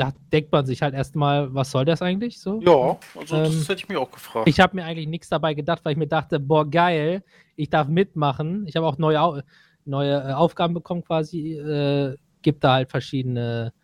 [0.00, 2.60] Da denkt man sich halt erstmal, was soll das eigentlich so?
[2.60, 4.48] Ja, also das Ähm, hätte ich mir auch gefragt.
[4.48, 7.24] Ich habe mir eigentlich nichts dabei gedacht, weil ich mir dachte, boah, geil,
[7.56, 8.66] ich darf mitmachen.
[8.68, 9.44] Ich habe auch neue,
[9.84, 11.54] neue äh, Aufgaben bekommen quasi.
[11.54, 12.16] Äh,
[12.48, 13.74] gibt da halt verschiedene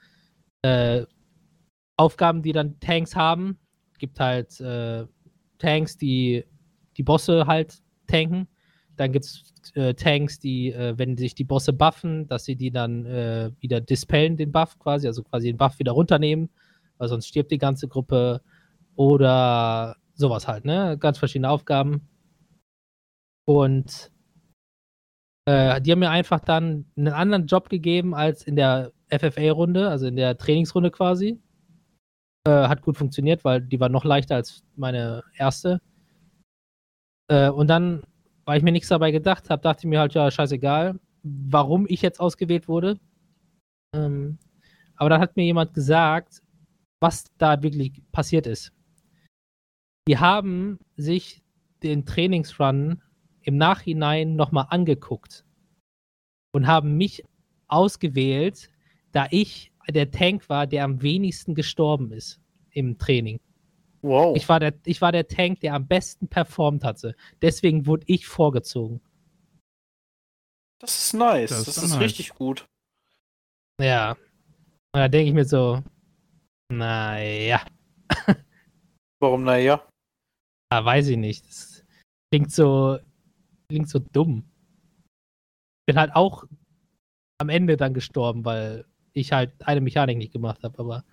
[0.62, 1.04] äh,
[1.98, 3.58] Aufgaben, die dann Tanks haben.
[3.98, 5.04] Gibt halt äh,
[5.58, 6.46] Tanks, die
[6.96, 8.48] die Bosse halt tanken.
[8.96, 12.70] Dann gibt es äh, Tanks, die, äh, wenn sich die Bosse buffen, dass sie die
[12.70, 16.48] dann äh, wieder dispellen, den Buff quasi, also quasi den Buff wieder runternehmen,
[16.96, 18.40] weil sonst stirbt die ganze Gruppe.
[18.96, 20.96] Oder sowas halt, ne?
[20.98, 22.08] Ganz verschiedene Aufgaben.
[23.44, 24.13] Und
[25.47, 30.07] äh, die haben mir einfach dann einen anderen Job gegeben als in der FFA-Runde, also
[30.07, 31.40] in der Trainingsrunde quasi.
[32.47, 35.80] Äh, hat gut funktioniert, weil die war noch leichter als meine erste.
[37.28, 38.03] Äh, und dann,
[38.45, 42.03] weil ich mir nichts dabei gedacht habe, dachte ich mir halt, ja, scheißegal, warum ich
[42.03, 42.99] jetzt ausgewählt wurde.
[43.95, 44.38] Ähm,
[44.97, 46.42] aber dann hat mir jemand gesagt,
[47.01, 48.72] was da wirklich passiert ist.
[50.07, 51.42] Die haben sich
[51.82, 53.03] den Trainingsrun
[53.45, 55.45] im Nachhinein nochmal angeguckt
[56.53, 57.22] und haben mich
[57.68, 58.70] ausgewählt,
[59.12, 62.40] da ich der Tank war, der am wenigsten gestorben ist
[62.70, 63.38] im Training.
[64.03, 64.34] wow.
[64.36, 67.14] Ich war, der, ich war der Tank, der am besten performt hatte.
[67.42, 69.01] Deswegen wurde ich vorgezogen.
[70.80, 71.51] das ist nice.
[71.51, 72.01] Das Das, ist ist nice.
[72.03, 72.66] richtig gut.
[73.80, 74.12] Ja.
[74.12, 75.82] Und da denke ich mir so,
[76.72, 77.64] naja,
[79.20, 79.86] Warum, naja?
[80.70, 81.47] ah, weiß ich nicht.
[81.47, 81.84] Das
[82.30, 82.99] klingt so,
[83.68, 84.44] klingt so dumm.
[85.86, 86.44] Bin halt auch
[87.38, 91.04] am Ende dann gestorben, weil ich halt eine Mechanik nicht gemacht habe, aber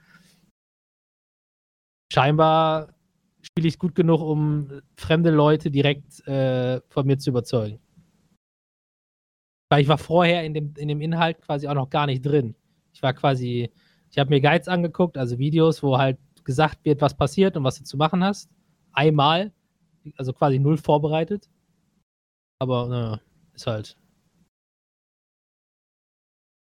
[2.12, 2.94] scheinbar
[3.42, 7.80] spiele ich gut genug, um fremde Leute direkt äh, von mir zu überzeugen.
[9.70, 12.56] Weil ich war vorher in dem, in dem Inhalt quasi auch noch gar nicht drin.
[12.94, 13.72] Ich war quasi,
[14.10, 17.78] ich habe mir Guides angeguckt, also Videos, wo halt gesagt wird, was passiert und was
[17.78, 18.50] du zu machen hast.
[18.92, 19.54] Einmal,
[20.18, 21.50] also quasi null vorbereitet.
[22.62, 23.20] Aber naja,
[23.56, 23.98] ist halt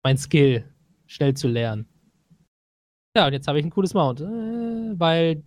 [0.02, 0.64] mein Skill,
[1.06, 1.86] schnell zu lernen.
[3.14, 5.42] Ja, und jetzt habe ich ein cooles Mount, äh, weil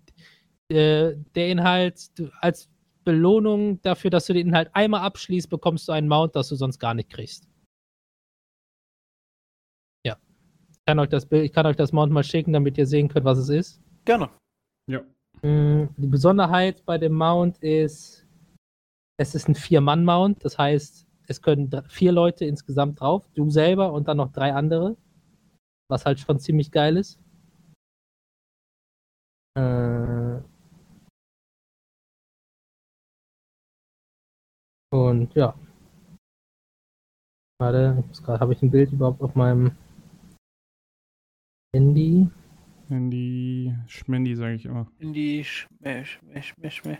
[0.71, 2.69] äh, der Inhalt, du, als
[3.03, 6.77] Belohnung dafür, dass du den Inhalt einmal abschließt, bekommst du einen Mount, das du sonst
[6.77, 7.49] gar nicht kriegst.
[10.05, 10.17] Ja.
[10.71, 13.07] Ich kann euch das, Bild- ich kann euch das Mount mal schicken, damit ihr sehen
[13.07, 13.81] könnt, was es ist.
[14.05, 14.29] Gerne.
[14.87, 15.01] Ja.
[15.41, 18.22] Mm, Die Besonderheit bei dem Mount ist,
[19.17, 24.07] es ist ein Vier-Mann-Mount, das heißt, es können vier Leute insgesamt drauf, du selber und
[24.07, 24.97] dann noch drei andere.
[25.89, 27.19] was halt schon ziemlich geil ist.
[29.55, 30.41] Äh,
[34.91, 35.53] und ja.
[37.59, 39.71] Warte, habe ich ein Bild überhaupt auf meinem
[41.75, 42.27] Handy?
[42.89, 44.91] Handy, Schmendi, sage ich immer.
[44.99, 46.97] Handy, Schmeh, Schmeh, Schmeh.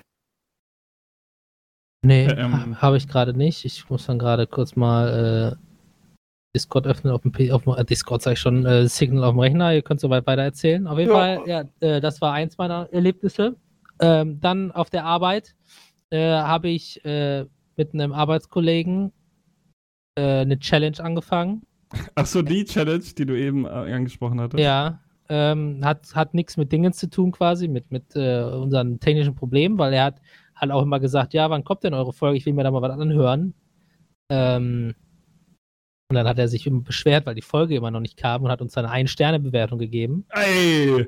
[2.03, 3.65] Nee, Äh, ähm, habe ich gerade nicht.
[3.65, 7.85] Ich muss dann gerade kurz mal äh, Discord öffnen auf dem, P auf dem äh,
[7.85, 9.73] Discord, sag ich schon, äh, Signal auf dem Rechner.
[9.73, 10.85] Ihr könnt soweit weiter erzählen.
[10.85, 11.17] Auf jeden Ja.
[11.17, 13.55] Fall, ja, äh, das war eins meiner Erlebnisse.
[13.99, 15.55] Ähm, dann auf der Arbeit
[16.09, 17.45] äh, habe ich äh,
[17.77, 19.11] mit einem Arbeitskollegen
[20.15, 21.63] eine Challenge angefangen.
[22.13, 24.61] Ach so, die Challenge, die du eben angesprochen hattest.
[24.61, 29.33] Ja, ähm, hat, hat nichts mit Dingen zu tun quasi, mit, mit äh, unseren technischen
[29.33, 30.21] Problemen, weil er hat
[30.55, 32.37] halt auch immer gesagt, ja, wann kommt denn eure Folge?
[32.37, 33.53] Ich will mir da mal was anhören.
[34.29, 34.95] Ähm,
[36.09, 38.51] und dann hat er sich immer beschwert, weil die Folge immer noch nicht kam und
[38.51, 40.25] hat uns eine Ein-Sterne-Bewertung gegeben.
[40.29, 41.07] Ey!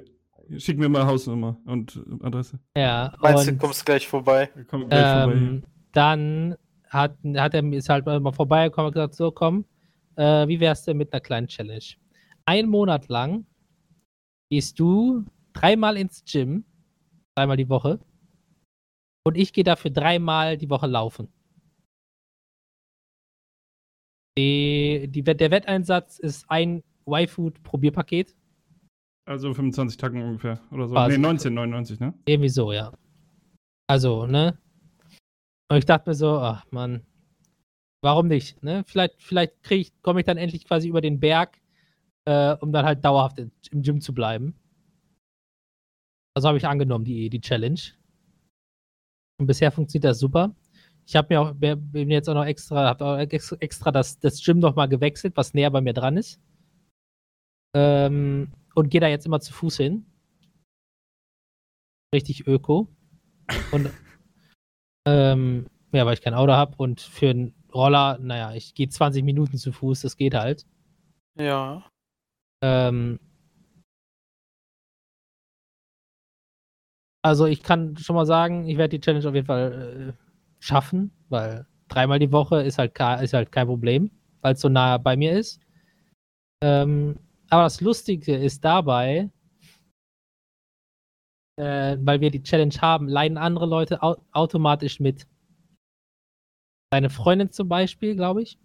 [0.57, 2.59] Schick mir mal Hausnummer und Adresse.
[2.77, 4.49] Ja, Meinst du, und, kommst gleich vorbei?
[4.67, 5.33] Komm gleich vorbei.
[5.33, 6.55] ähm, dann
[6.89, 9.65] hat, hat er ist halt mal vorbeigekommen und gesagt, so komm,
[10.15, 11.83] äh, wie wär's denn mit einer kleinen Challenge?
[12.45, 13.45] Ein Monat lang
[14.49, 16.63] gehst du dreimal ins Gym,
[17.35, 17.99] dreimal die Woche,
[19.25, 21.27] und ich gehe dafür dreimal die Woche laufen.
[24.37, 28.35] Die, die, der Wetteinsatz ist ein Y-Food-Probierpaket.
[29.27, 30.93] Also 25 Tacken ungefähr oder so.
[30.93, 31.17] Quasi.
[31.17, 32.13] Nee, 1999, ne?
[32.25, 32.91] Irgendwie so, ja.
[33.87, 34.57] Also, ne?
[35.69, 37.01] Und ich dachte mir so, ach Mann,
[38.03, 38.61] warum nicht?
[38.61, 38.83] Ne?
[38.85, 41.59] Vielleicht, vielleicht krieg ich, komme ich dann endlich quasi über den Berg,
[42.25, 44.53] äh, um dann halt dauerhaft im im Gym zu bleiben.
[46.35, 47.79] Also habe ich angenommen, die, die Challenge.
[49.37, 50.55] Und bisher funktioniert das super.
[51.05, 54.43] Ich habe mir auch bin jetzt auch noch extra, habe auch ex- extra das, das
[54.43, 56.39] Gym noch mal gewechselt, was näher bei mir dran ist.
[57.75, 60.05] Ähm, und gehe da jetzt immer zu Fuß hin.
[62.13, 62.87] Richtig öko.
[63.71, 63.91] Und
[65.07, 69.23] ähm, ja, weil ich kein Auto habe und für einen Roller, naja, ich gehe 20
[69.23, 70.65] Minuten zu Fuß, das geht halt.
[71.37, 71.83] Ja.
[72.63, 73.19] Ähm,
[77.25, 81.09] also ich kann schon mal sagen, ich werde die Challenge auf jeden Fall äh, schaffen,
[81.29, 82.91] weil dreimal die Woche ist halt,
[83.23, 84.11] ist halt kein Problem,
[84.41, 85.59] weil es so nah bei mir ist.
[86.61, 87.17] Ähm,
[87.49, 89.31] aber das Lustige ist dabei,
[91.55, 95.25] äh, weil wir die Challenge haben, leiden andere Leute au automatisch mit.
[96.91, 98.59] Deine Freundin zum Beispiel, glaube ich.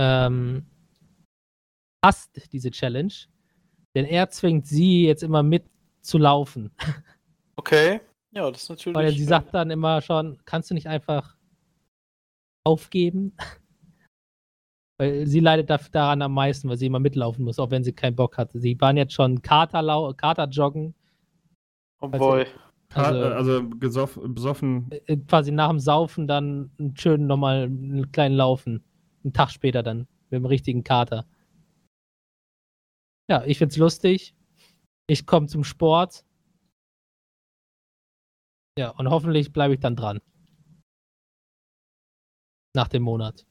[0.00, 0.66] Ähm,
[2.04, 3.14] hasst diese Challenge,
[3.94, 5.70] denn er zwingt sie jetzt immer mit
[6.02, 6.70] zu laufen.
[7.56, 8.00] Okay.
[8.32, 8.96] Ja, das ist natürlich.
[8.96, 11.36] Weil sie äh, sagt dann immer schon, kannst du nicht einfach
[12.64, 13.32] aufgeben?
[14.98, 17.92] weil sie leidet da- daran am meisten, weil sie immer mitlaufen muss, auch wenn sie
[17.92, 18.60] keinen Bock hatte.
[18.60, 20.94] Sie waren jetzt schon Katerlau Katerjoggen,
[22.02, 22.46] Oh boy.
[22.94, 24.90] Also, Also- also gesoff, besoffen.
[25.06, 28.82] äh, quasi nach dem Saufen dann einen schönen nochmal einen kleinen Laufen.
[29.22, 31.26] Einen Tag später dann, mit dem richtigen Kater.
[33.28, 34.34] Ja, ich find's lustig.
[35.10, 36.24] Ich komme zum Sport.
[38.78, 40.20] Ja, und hoffentlich bleibe ich dann dran.
[42.76, 43.44] Nach dem Monat.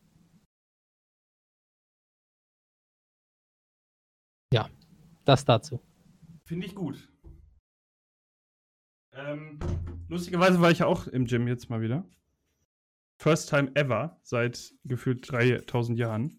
[4.53, 4.69] Ja,
[5.25, 5.81] das dazu.
[6.45, 7.09] Finde ich gut.
[9.11, 9.59] Ähm,
[10.07, 12.09] lustigerweise war ich ja auch im Gym jetzt mal wieder.
[13.21, 16.37] First time ever seit gefühlt 3000 Jahren.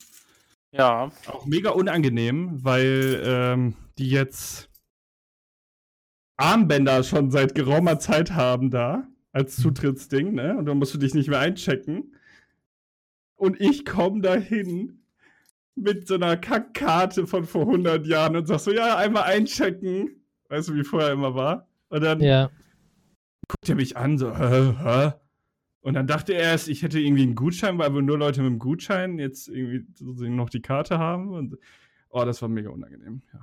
[0.73, 1.13] Ja.
[1.27, 4.70] Auch mega unangenehm, weil ähm, die jetzt
[6.41, 10.57] Armbänder schon seit geraumer Zeit haben da als Zutrittsding, ne?
[10.57, 12.15] Und dann musst du dich nicht mehr einchecken.
[13.37, 15.03] Und ich komme dahin
[15.75, 20.23] mit so einer Kackkarte von vor 100 Jahren und sag so, ja, einmal einchecken.
[20.49, 21.69] Weißt du, wie vorher immer war?
[21.89, 22.51] Und dann Ja,
[23.49, 25.13] guckt er mich an, so, hä, hä?
[25.83, 28.51] Und dann dachte er erst, ich hätte irgendwie einen Gutschein, weil wohl nur Leute mit
[28.51, 31.31] dem Gutschein jetzt irgendwie noch die Karte haben.
[31.31, 31.57] Und,
[32.11, 33.41] oh, das war mega unangenehm, ja.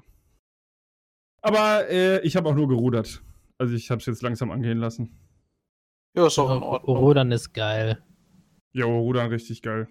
[1.41, 3.21] Aber äh, ich habe auch nur gerudert.
[3.57, 5.17] Also ich habe es jetzt langsam angehen lassen.
[6.15, 6.97] Ja, ist auch in Ordnung.
[6.97, 8.03] Rudern ist geil.
[8.73, 9.88] Jo, rudern richtig geil.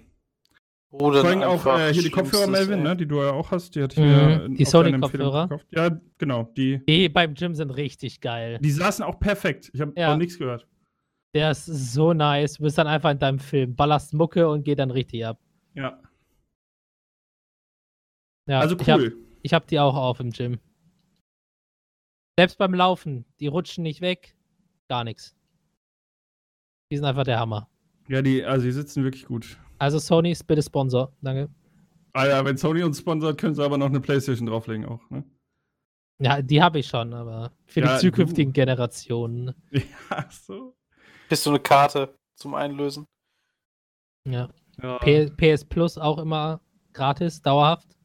[0.92, 3.74] Rudern Vor allem auch äh, hier die Kopfhörer, Melvin, ne, die du ja auch hast,
[3.74, 5.60] die hatte ich Mhm, mir die auf deine Sony-Kopfhörer?
[5.70, 8.58] Ja, genau, die, Die beim Gym sind richtig geil.
[8.60, 9.70] die saßen auch perfekt.
[9.74, 10.14] Ich habe Ja.
[10.14, 10.66] auch nichts gehört.
[11.34, 12.54] Der ist so nice.
[12.54, 15.38] Du bist dann einfach in deinem Film, ballerst Mucke und geht dann richtig ab.
[15.74, 16.00] Ja,
[18.48, 19.16] Ja, also cool.
[19.42, 20.58] ich hab die auch auf im Gym.
[22.38, 24.36] Selbst beim Laufen, die rutschen nicht weg.
[24.88, 25.34] Gar nichts.
[26.90, 27.68] Die sind einfach der Hammer.
[28.08, 29.58] Ja, die, also die sitzen wirklich gut.
[29.78, 31.12] Also Sony ist bitte Sponsor.
[31.22, 31.48] Danke.
[32.12, 35.24] Ah ja, wenn Sony uns sponsert, können sie aber noch eine Playstation drauflegen auch, ne?
[36.18, 39.54] Ja, die habe ich schon, aber für Ja, die zukünftigen Generationen.
[40.10, 40.74] Ja, so.
[41.28, 43.04] Bist du eine Karte zum Einlösen?
[44.26, 44.48] Ja.
[44.82, 44.98] Ja.
[44.98, 46.60] PS Plus auch immer
[46.92, 47.98] gratis, dauerhaft.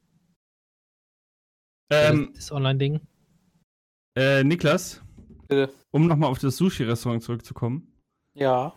[1.90, 3.00] Ähm, das Online-Ding.
[4.16, 5.02] Äh, Niklas,
[5.48, 5.74] Bitte.
[5.92, 7.98] um nochmal auf das Sushi-Restaurant zurückzukommen.
[8.34, 8.76] Ja.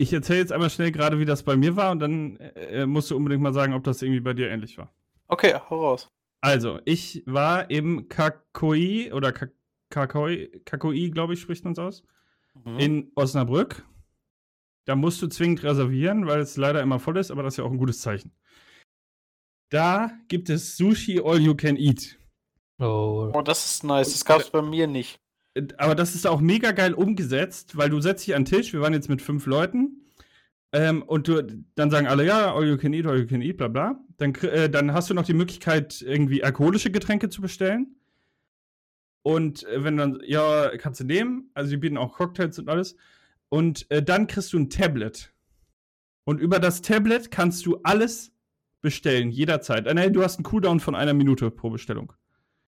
[0.00, 3.10] Ich erzähle jetzt einmal schnell gerade, wie das bei mir war und dann äh, musst
[3.10, 4.94] du unbedingt mal sagen, ob das irgendwie bei dir ähnlich war.
[5.26, 6.08] Okay, hau raus.
[6.40, 9.48] Also, ich war im Kakoi oder Ka-
[9.90, 12.04] Kakoi, Kakoi, glaube ich, spricht man es aus,
[12.64, 12.78] Mhm.
[12.78, 13.84] in Osnabrück.
[14.86, 17.64] Da musst du zwingend reservieren, weil es leider immer voll ist, aber das ist ja
[17.64, 18.32] auch ein gutes Zeichen.
[19.70, 22.18] Da gibt es Sushi All You Can Eat.
[22.78, 23.30] Oh.
[23.32, 24.12] Oh, das ist nice.
[24.12, 25.20] Das gab's bei mir nicht.
[25.76, 28.80] Aber das ist auch mega geil umgesetzt, weil du setzt dich an den Tisch, wir
[28.80, 30.08] waren jetzt mit fünf Leuten,
[30.72, 31.42] ähm, und du,
[31.74, 33.98] dann sagen alle, ja, all you can eat, all you can eat, bla bla.
[34.18, 37.96] Dann, äh, dann hast du noch die Möglichkeit, irgendwie alkoholische Getränke zu bestellen.
[39.22, 42.96] Und äh, wenn dann, ja, kannst du nehmen, also die bieten auch Cocktails und alles.
[43.48, 45.32] Und äh, dann kriegst du ein Tablet.
[46.24, 48.32] Und über das Tablet kannst du alles
[48.82, 49.86] bestellen, jederzeit.
[49.86, 52.12] Äh, nee, du hast einen Cooldown von einer Minute pro Bestellung.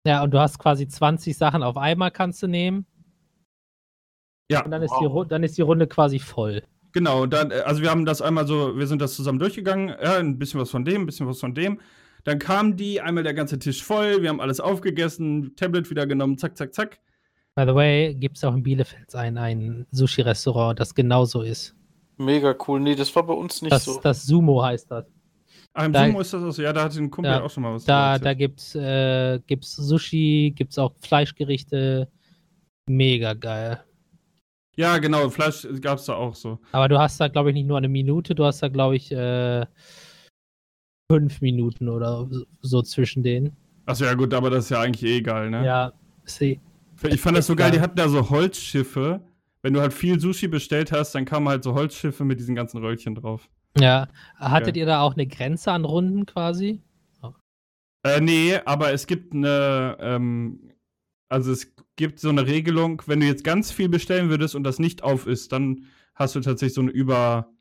[0.05, 2.85] Ja, und du hast quasi 20 Sachen auf einmal kannst du nehmen.
[4.51, 4.63] Ja.
[4.63, 5.23] Und dann ist, die, Wow.
[5.23, 6.61] Ru- dann ist die Runde quasi voll.
[6.91, 10.17] Genau, dann, äh, also wir haben das einmal so, wir sind das zusammen durchgegangen, ja,
[10.17, 11.79] ein bisschen was von dem, ein bisschen was von dem.
[12.23, 16.37] Dann kamen die, einmal der ganze Tisch voll, wir haben alles aufgegessen, Tablet wieder genommen,
[16.37, 16.99] zack, zack, zack.
[17.55, 21.75] By the way, gibt es auch in Bielefeld ein, ein Sushi-Restaurant, das genauso ist.
[22.17, 22.79] Mega cool.
[22.79, 23.99] Nee, das war bei uns nicht Das, so.
[24.01, 25.05] das Sumo heißt das.
[25.77, 27.49] Ach, im Da- Sumo ist das auch so, ja, da hat ein Kumpel Ja, auch
[27.49, 32.09] schon mal was Da, da gibt's, äh, gibt's Sushi, gibt's auch Fleischgerichte.
[32.89, 33.83] Mega geil.
[34.77, 36.59] Ja, genau, Fleisch gab es da auch so.
[36.71, 39.11] Aber du hast da, glaube ich, nicht nur eine Minute, du hast da, glaube ich,
[39.11, 39.65] äh,
[41.11, 42.27] fünf Minuten oder
[42.61, 43.55] so- zwischen denen.
[43.85, 45.65] Achso, ja gut, aber das ist ja eigentlich eh egal, ne?
[45.65, 45.93] Ja,
[46.25, 46.59] see.
[47.07, 49.21] Ich fand das so geil, die hatten da so Holzschiffe.
[49.61, 52.77] Wenn du halt viel Sushi bestellt hast, dann kamen halt so Holzschiffe mit diesen ganzen
[52.79, 53.49] Röllchen drauf.
[53.77, 54.07] Ja.
[54.37, 54.81] Hattet Ja.
[54.81, 56.81] ihr da auch eine Grenze an Runden quasi?
[58.03, 60.71] Äh, nee, aber es gibt eine, ähm,
[61.27, 64.77] also es gibt so eine Regelung, wenn du jetzt ganz viel bestellen würdest und das
[64.77, 67.51] nicht auf ist, dann hast du tatsächlich so eine Über,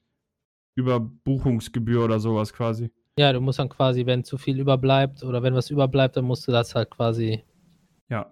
[0.77, 2.91] Überbuchungsgebühr oder sowas quasi.
[3.19, 6.47] Ja, du musst dann quasi, wenn zu viel überbleibt oder wenn was überbleibt, dann musst
[6.47, 7.43] du das halt quasi.
[8.11, 8.31] Ja.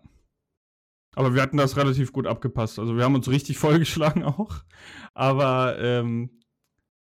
[1.14, 2.78] Aber wir hatten das relativ gut abgepasst.
[2.78, 4.62] Also wir haben uns richtig vollgeschlagen auch.
[5.14, 6.42] Aber ähm,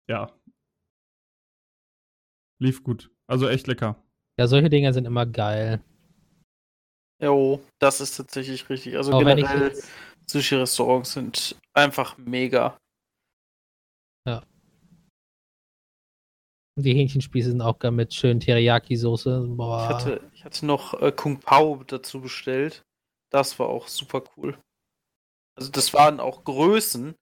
[0.07, 0.31] ja.
[2.59, 3.11] Lief gut.
[3.27, 4.01] Also echt lecker.
[4.39, 5.81] Ja, solche Dinge sind immer geil.
[7.21, 8.97] Jo, das ist tatsächlich richtig.
[8.97, 9.87] Also Auch generell, jetzt,
[10.27, 12.77] Sushi-Restaurants sind einfach mega.
[16.77, 19.47] die Hähnchenspieße sind auch geil mit schönen Teriyaki-Soße.
[19.55, 19.83] Boah.
[19.83, 22.83] Ich hatte, ich hatte noch äh, Kung Pao dazu bestellt.
[23.31, 24.57] Das war auch super cool.
[25.57, 27.15] Also das waren auch Größen,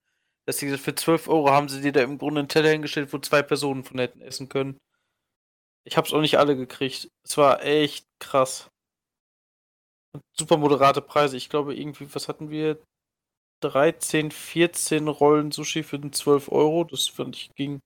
[0.48, 3.20] dass sie für 12 Euro haben sie dir da im Grunde einen Teller hingestellt, wo
[3.20, 4.78] zwei Personen von hätten essen können.
[5.86, 7.12] Ich hab's auch nicht alle gekriegt.
[7.24, 8.70] Es war echt krass.
[10.38, 11.38] Super moderate Preise.
[11.38, 12.82] Ich glaube irgendwie, was hatten wir?
[13.62, 16.84] 13, 14 Rollen Sushi für den 12 Euro.
[16.84, 17.80] Das fand ich ging.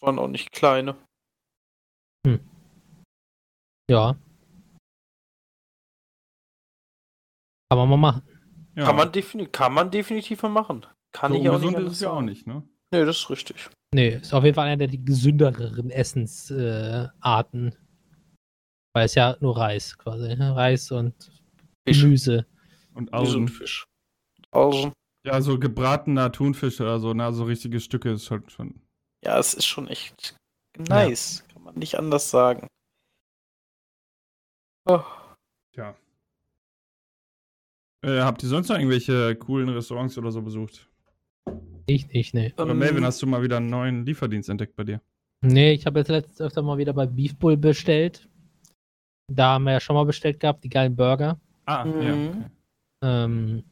[0.00, 0.96] Waren auch nicht kleine.
[3.88, 4.16] Ja.
[7.70, 8.22] Kann man mal machen.
[8.74, 8.84] Ja.
[8.84, 10.86] Kann, man kann man definitiv mal machen.
[11.12, 11.78] Kann so ich auch nicht.
[11.78, 12.68] ist ja auch nicht, ne?
[12.96, 13.68] Nee, das ist richtig.
[13.94, 17.68] Nee, ist auf jeden Fall einer der gesündereren Essensarten.
[17.68, 17.76] Äh.
[18.94, 20.34] Weil es ja nur Reis quasi.
[20.34, 20.56] ne?
[20.56, 21.30] Reis und
[21.86, 22.00] Fisch.
[22.00, 22.46] Gemüse.
[22.94, 23.48] Und Augen.
[23.48, 23.84] Fisch.
[24.50, 24.92] Augen.
[25.26, 27.30] Ja, so gebratener Thunfisch oder so, ne?
[27.34, 28.48] So richtige Stücke ist schon.
[28.48, 28.80] schon.
[29.22, 30.34] Ja, es ist schon echt
[30.78, 31.44] nice.
[31.52, 32.66] Kann man nicht anders sagen.
[34.88, 35.02] Oh.
[35.76, 35.94] Ja.
[38.02, 40.88] Äh, habt ihr sonst noch irgendwelche coolen Restaurants oder so besucht?
[41.86, 42.52] Ich nicht, nee.
[42.58, 45.00] Oder Ähm, Melvin, hast du mal wieder einen neuen Lieferdienst entdeckt bei dir?
[45.42, 48.28] Nee, ich habe jetzt letztens öfter mal wieder bei Beef Bull bestellt.
[49.32, 51.38] Da haben wir ja schon mal bestellt gehabt, die geilen Burger.
[51.66, 52.02] Ah, Mhm.
[52.02, 52.14] ja.
[52.14, 52.50] Okay.
[53.04, 53.64] Ähm,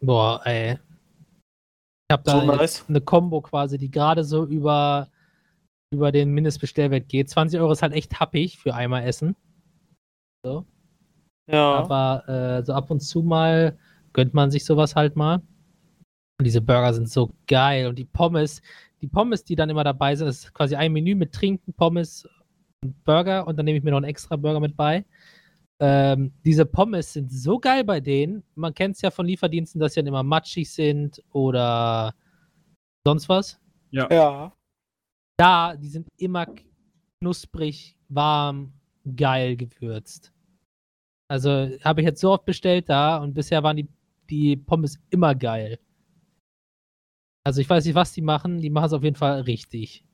[0.00, 0.72] boah, ey.
[0.72, 2.84] Ich habe da So nice.
[2.88, 5.08] eine Combo quasi, die gerade so über,
[5.94, 7.30] über den Mindestbestellwert geht.
[7.30, 9.34] 20 Euro ist halt echt happig für einmal Essen.
[10.44, 10.66] So.
[11.50, 11.74] Ja.
[11.74, 13.78] Aber äh, so ab und zu mal
[14.12, 15.40] gönnt man sich sowas halt mal.
[16.42, 17.86] Und diese Burger sind so geil.
[17.86, 18.60] Und die Pommes,
[19.00, 22.28] die Pommes, die dann immer dabei sind, ist quasi ein Menü mit Trinken, Pommes
[22.82, 23.46] und Burger.
[23.46, 25.04] Und dann nehme ich mir noch einen extra Burger mit bei.
[25.78, 28.42] Ähm, diese Pommes sind so geil bei denen.
[28.56, 32.12] Man kennt es ja von Lieferdiensten, dass sie dann immer matschig sind oder
[33.06, 33.60] sonst was.
[34.10, 34.52] ja.
[35.36, 36.48] da, die sind immer
[37.20, 38.72] knusprig, warm,
[39.14, 40.32] geil gewürzt.
[41.28, 41.50] Also
[41.84, 43.88] habe ich jetzt so oft bestellt da und bisher waren die,
[44.28, 45.78] die Pommes immer geil.
[47.44, 50.04] Also ich weiß nicht, was die machen, die machen es auf jeden Fall richtig.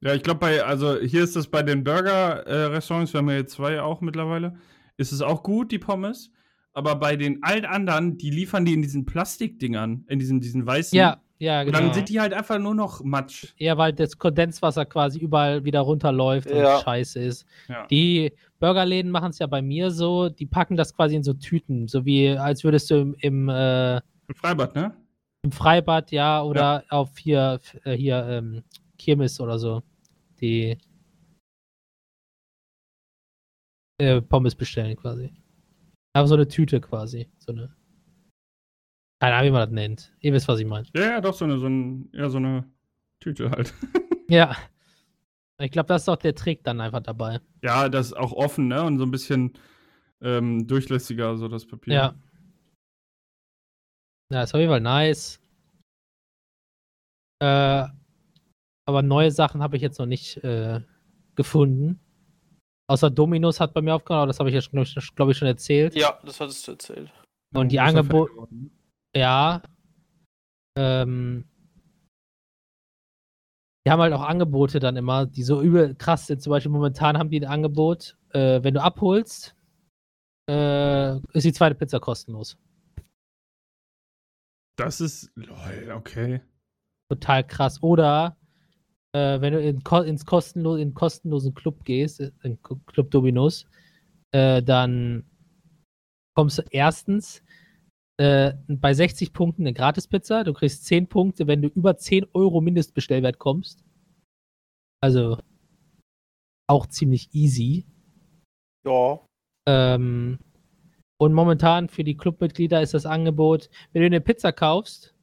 [0.00, 3.54] Ja, ich glaube, bei, also hier ist es bei den Burger-Restaurants, wir haben ja jetzt
[3.54, 4.56] zwei auch mittlerweile,
[4.96, 6.30] ist es auch gut, die Pommes.
[6.74, 10.96] Aber bei den allen anderen, die liefern die in diesen Plastikdingern, in diesen, diesen weißen.
[10.96, 11.78] Ja, ja, Und genau.
[11.80, 13.54] dann sind die halt einfach nur noch Matsch.
[13.56, 16.76] Ja, weil das Kondenswasser quasi überall wieder runterläuft Ja.
[16.76, 17.46] und scheiße ist.
[17.68, 17.86] Ja.
[17.86, 21.88] Die Burgerläden machen es ja bei mir so, die packen das quasi in so Tüten,
[21.88, 24.94] so wie als würdest du im, im, äh, Im Freibad, ne?
[25.48, 28.62] Im Freibad, ja, oder auf hier, äh, hier ähm,
[28.98, 29.82] Kirmes oder so,
[30.40, 30.76] die
[33.98, 35.32] äh, Pommes bestellen quasi.
[36.12, 37.74] Aber so eine Tüte quasi, so eine.
[39.20, 40.12] Keine Ahnung, wie man das nennt.
[40.20, 40.86] Ihr wisst, was ich meine.
[40.94, 42.64] Ja, ja, doch, so eine, so, ein, ja, so eine
[43.20, 43.72] Tüte halt.
[44.30, 44.54] Ja.
[45.58, 47.40] Ich glaube, das ist auch der Trick dann einfach dabei.
[47.62, 48.82] ja, das ist auch offen, ne?
[48.84, 49.54] Und so ein bisschen
[50.20, 51.94] ähm, durchlässiger, so das Papier.
[51.94, 52.14] Ja.
[54.32, 55.40] Ja, ist auf jeden Fall nice.
[57.40, 57.86] Äh,
[58.86, 60.80] aber neue Sachen habe ich jetzt noch nicht äh,
[61.34, 62.00] gefunden.
[62.90, 65.36] Außer Dominos hat bei mir aufgehört, aber das habe ich ja, glaube ich, glaub ich,
[65.36, 65.94] schon erzählt.
[65.94, 67.12] Ja, das hattest du erzählt.
[67.54, 68.70] Und die Großer Fan Angebot, geworden.
[69.14, 69.62] ja.
[70.78, 71.44] Ähm,
[73.86, 76.42] die haben halt auch Angebote dann immer, die so übel krass sind.
[76.42, 79.54] Zum Beispiel momentan haben die ein Angebot, äh, wenn du abholst,
[80.48, 82.58] äh, ist die zweite Pizza kostenlos.
[84.78, 86.40] Das ist, lol, okay.
[87.10, 87.82] total krass.
[87.82, 88.36] Oder
[89.12, 93.66] äh, wenn du in, ins kostenlo in kostenlosen Club gehst, äh, in Club Dominos,
[94.32, 95.28] äh, dann
[96.36, 97.42] kommst du erstens
[98.20, 100.44] äh, bei 60 Punkten eine Gratispizza.
[100.44, 103.84] Du kriegst 10 Punkte, wenn du über 10 Euro Mindestbestellwert kommst.
[105.02, 105.38] Also
[106.68, 107.84] auch ziemlich easy.
[108.86, 109.20] Ja.
[109.66, 110.38] Ähm,
[111.20, 115.14] und momentan für die Clubmitglieder ist das Angebot, wenn du eine Pizza kaufst,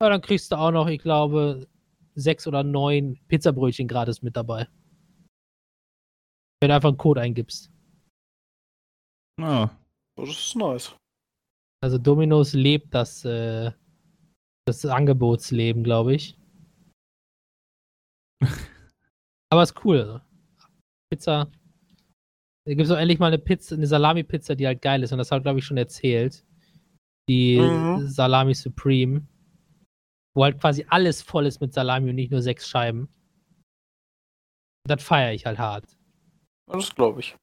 [0.00, 1.66] ja, dann kriegst du auch noch, ich glaube,
[2.14, 4.68] sechs oder neun Pizzabrötchen gratis mit dabei.
[6.60, 7.70] Wenn du einfach einen Code eingibst.
[9.40, 9.70] Ah,
[10.16, 10.94] Das ist nice.
[11.82, 13.72] Also Domino's lebt das, äh,
[14.66, 16.38] das Angebotsleben, glaube ich.
[19.50, 20.00] Aber ist cool.
[20.00, 20.20] Also.
[21.10, 21.50] Pizza.
[22.64, 25.12] Da gibt es auch endlich mal eine Pizza, eine Salami-Pizza, die halt geil ist.
[25.12, 26.44] Und das habe ich, glaube ich, schon erzählt.
[27.28, 28.08] Die Mhm.
[28.08, 29.26] Salami Supreme.
[30.34, 33.08] Wo halt quasi alles voll ist mit Salami und nicht nur sechs Scheiben.
[34.88, 35.98] Das feiere ich halt hart.
[36.66, 37.36] Das glaube ich.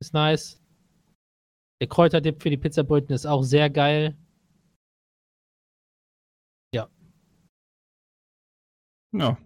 [0.00, 0.60] Ist nice.
[1.80, 4.16] Der Kräuterdip für die Pizzabrötchen ist auch sehr geil.
[9.12, 9.38] ja.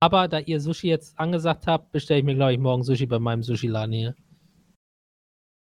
[0.00, 3.18] Aber da ihr Sushi jetzt angesagt habt, bestelle ich mir, glaube ich, morgen Sushi bei
[3.18, 4.14] meinem Sushi-Laden hier.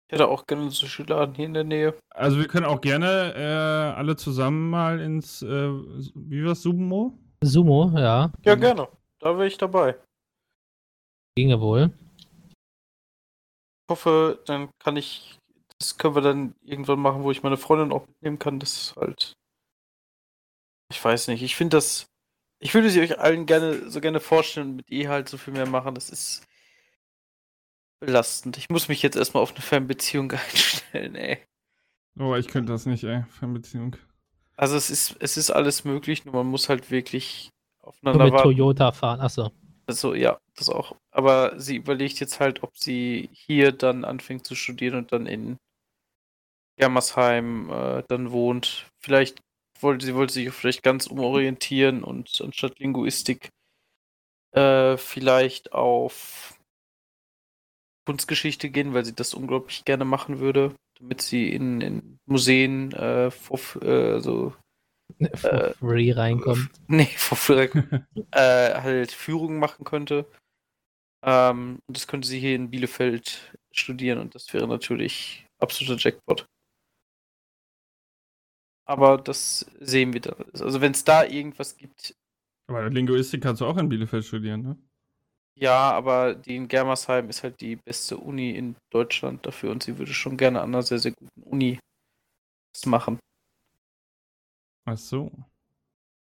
[0.08, 1.98] Ich hätte auch gerne einen Sushi-Laden hier in der Nähe.
[2.10, 7.18] Also wir können auch gerne äh, alle zusammen mal ins, äh, wie war's, Sumo?
[7.44, 8.88] Sumo, ja, Ja, gerne.
[9.20, 9.98] Da wäre ich dabei.
[11.36, 11.92] ginge wohl.
[12.50, 15.40] Ich hoffe, dann kann ich,
[15.80, 18.60] das können wir dann irgendwann machen, wo ich meine Freundin auch mitnehmen kann.
[18.60, 19.34] Das ist halt,
[20.92, 22.06] ich weiß nicht, ich finde das,
[22.62, 25.54] ich würde sie euch allen gerne, so gerne vorstellen und mit ihr halt so viel
[25.54, 25.96] mehr machen.
[25.96, 26.48] Das ist
[28.00, 28.58] belastend.
[28.58, 31.40] Ich muss mich jetzt erstmal auf eine Fernbeziehung einstellen, ey.
[32.20, 33.96] Oh, ich könnte das nicht, ey, Fernbeziehung.
[34.56, 37.50] Also es ist, es ist alles möglich, nur man muss halt wirklich
[38.12, 38.44] Nur aufeinander mit warten.
[38.44, 39.22] Toyota fahren.
[39.22, 39.52] Achso.
[39.88, 40.96] Also ja, das auch.
[41.10, 45.58] Aber sie überlegt jetzt halt, ob sie hier dann anfängt zu studieren und dann in
[46.78, 48.88] Germersheim äh, dann wohnt.
[49.00, 49.42] Vielleicht
[49.84, 53.50] wollte sie wollte sich vielleicht ganz umorientieren und anstatt Linguistik
[54.54, 56.60] äh, vielleicht auf
[58.06, 63.32] Kunstgeschichte gehen, weil sie das unglaublich gerne machen würde, damit sie in, in Museen äh,
[63.32, 64.54] vor, äh, so
[65.36, 66.70] For Äh, free reinkommt.
[66.88, 67.70] nee, for free
[68.32, 70.26] äh, halt Führungen machen könnte.
[71.24, 76.46] Ähm, und das könnte sie hier in Bielefeld studieren und das wäre natürlich absoluter Jackpot.
[78.86, 80.46] Aber das sehen wir dann.
[80.54, 82.16] Also wenn es da irgendwas gibt,
[82.68, 84.78] Aber Linguistik kannst du auch in Bielefeld studieren, ne?
[85.56, 89.98] ja, aber die in Germersheim ist halt die beste Uni in Deutschland dafür und sie
[89.98, 91.80] würde schon gerne an einer sehr, sehr guten Uni
[92.74, 93.20] das machen.
[94.86, 95.32] Ach so.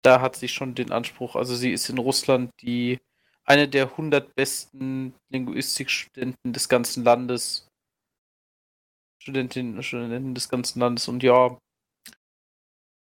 [0.03, 2.99] da hat sie schon den Anspruch, also sie ist in Russland die
[3.45, 7.69] eine der 100 besten Linguistikstudenten des ganzen Landes.
[9.21, 11.57] Studentinnen und Studenten des ganzen Landes und ja,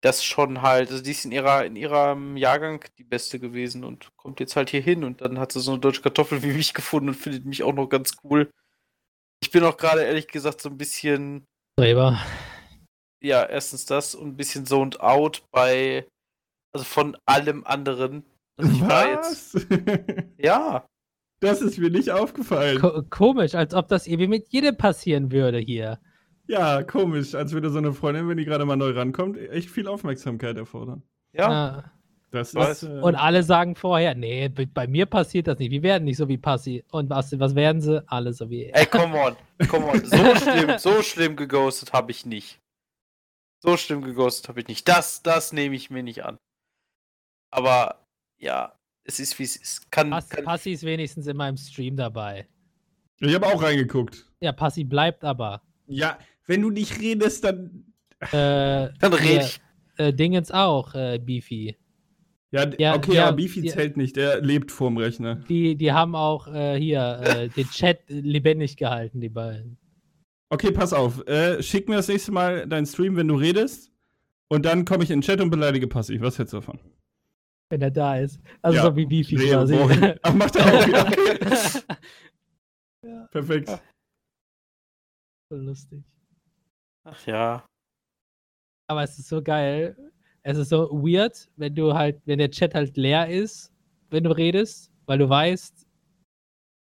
[0.03, 4.15] das schon halt, also die ist in ihrer, in ihrem Jahrgang die beste gewesen und
[4.17, 6.75] kommt jetzt halt hier hin und dann hat sie so eine deutsche Kartoffel wie mich
[6.75, 8.51] gefunden und findet mich auch noch ganz cool.
[9.41, 11.47] Ich bin auch gerade ehrlich gesagt so ein bisschen,
[11.79, 12.21] Streber.
[13.23, 16.07] ja, erstens das und ein bisschen zoned out bei,
[16.73, 18.25] also von allem anderen.
[18.57, 19.67] Also ich war jetzt, Was?
[20.39, 20.85] ja,
[21.41, 22.81] das ist mir nicht aufgefallen.
[22.81, 26.01] Ko komisch, als ob das irgendwie mit jedem passieren würde hier.
[26.49, 27.35] Ja, komisch.
[27.35, 31.03] Als würde so eine Freundin, wenn die gerade mal neu rankommt, echt viel Aufmerksamkeit erfordern.
[31.33, 31.93] ja, Ja.
[32.31, 32.83] Das Was?
[32.83, 32.89] ist.
[32.89, 35.71] Äh, Und alle sagen vorher, nee, bei bei mir passiert das nicht.
[35.71, 36.83] Wir werden nicht so wie Passi.
[36.91, 38.03] Und was, was werden sie?
[38.09, 38.75] Alle so wie er.
[38.75, 39.37] ey, come on,
[39.69, 42.59] come on, so schlimm, so schlimm geghostet habe ich nicht.
[43.63, 44.89] So schlimm geghostet habe ich nicht.
[44.89, 46.39] Das, das nehme ich mir nicht an.
[47.51, 48.07] Aber,
[48.39, 48.73] ja,
[49.05, 49.93] es ist wie es ist.
[49.93, 52.49] Kann, Pass, kann Passi ist wenigstens in meinem Stream dabei.
[53.21, 54.27] ich habe auch reingeguckt.
[54.41, 55.61] Ja, Passi bleibt aber.
[55.87, 57.85] Ja, wenn du nicht redest, dann.
[58.21, 59.61] Äh, Dann rede ich.
[59.97, 61.77] Äh, Dingens auch, äh, Beefy.
[62.53, 63.73] Ja, Ja, okay, ja, aber Beefy ja.
[63.73, 64.15] zählt nicht.
[64.17, 65.37] Der lebt vorm Rechner.
[65.49, 69.79] Die, die haben auch äh, hier äh, den Chat lebendig gehalten, die beiden.
[70.51, 71.27] Okay, pass auf.
[71.27, 73.91] Äh, schick mir das nächste Mal deinen Stream, wenn du redest.
[74.49, 76.21] Und dann komme ich in den Chat und beleidige Passi.
[76.21, 76.79] Was hältst du davon?
[77.71, 78.39] Wenn er da ist.
[78.61, 79.75] Also Ja, so wie Beefy Nee, quasi.
[80.23, 81.07] Ach, macht er auch wieder.
[81.07, 81.83] Okay.
[83.31, 83.71] Perfekt.
[85.49, 86.05] so lustig.
[87.05, 87.65] Ach ja.
[88.89, 89.97] Aber es ist so geil.
[90.43, 93.73] Es ist so weird, wenn du halt, wenn der Chat halt leer ist,
[94.11, 95.87] wenn du redest, weil du weißt,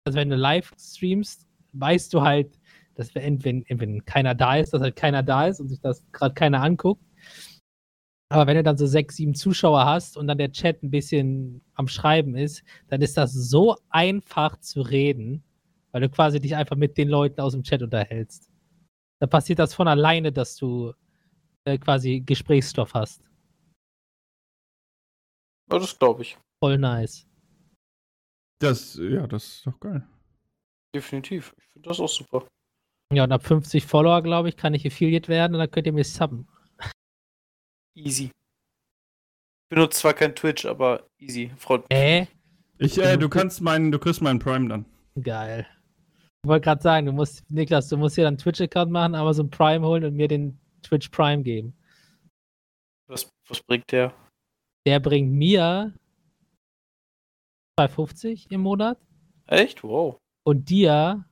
[0.07, 2.59] also wenn du live streamst, weißt du halt,
[2.95, 6.05] dass wenn, wenn, wenn keiner da ist, dass halt keiner da ist und sich das
[6.13, 7.03] gerade keiner anguckt.
[8.31, 11.63] Aber wenn du dann so sechs, sieben Zuschauer hast und dann der Chat ein bisschen
[11.75, 15.43] am Schreiben ist, dann ist das so einfach zu reden,
[15.93, 18.51] weil du quasi dich einfach mit den Leuten aus dem Chat unterhältst.
[19.25, 20.93] Da passiert das von alleine, dass du
[21.65, 23.23] äh, quasi Gesprächsstoff hast.
[25.73, 26.37] Ja, das glaube ich.
[26.63, 27.27] Voll nice.
[28.61, 30.07] Das, ja, das ist doch geil.
[30.95, 31.55] Definitiv.
[31.57, 32.47] Ich finde das auch super.
[33.15, 35.95] Ja, und ab 50 Follower, glaube ich, kann ich Affiliate werden und dann könnt ihr
[35.95, 36.47] mir subben.
[37.97, 38.25] Easy.
[38.25, 41.51] Ich benutze zwar kein Twitch, aber easy.
[41.57, 41.99] Freut mich.
[41.99, 42.27] Äh?
[42.77, 44.85] Ich, äh, du kannst meinen, du kriegst meinen Prime dann.
[45.19, 45.67] Geil.
[46.45, 49.49] Ich wollte gerade sagen, du musst, Niklas, du musst dir dann einen Twitch-Account machen, Amazon
[49.49, 51.75] Prime holen und mir den Twitch Prime geben.
[53.09, 54.13] Was, was bringt der?
[54.87, 55.95] Der bringt mir
[57.81, 58.99] 2,50 im Monat
[59.47, 59.83] Echt?
[59.83, 60.19] Wow.
[60.47, 61.25] und dir,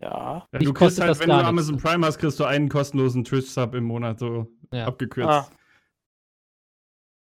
[0.00, 0.48] Ja.
[0.50, 1.86] Ja, du kriegst halt, das wenn du Amazon nichts.
[1.86, 4.86] Prime hast, kriegst du einen kostenlosen Twitch-Sub im Monat, so ja.
[4.86, 5.28] abgekürzt.
[5.28, 5.50] Ah,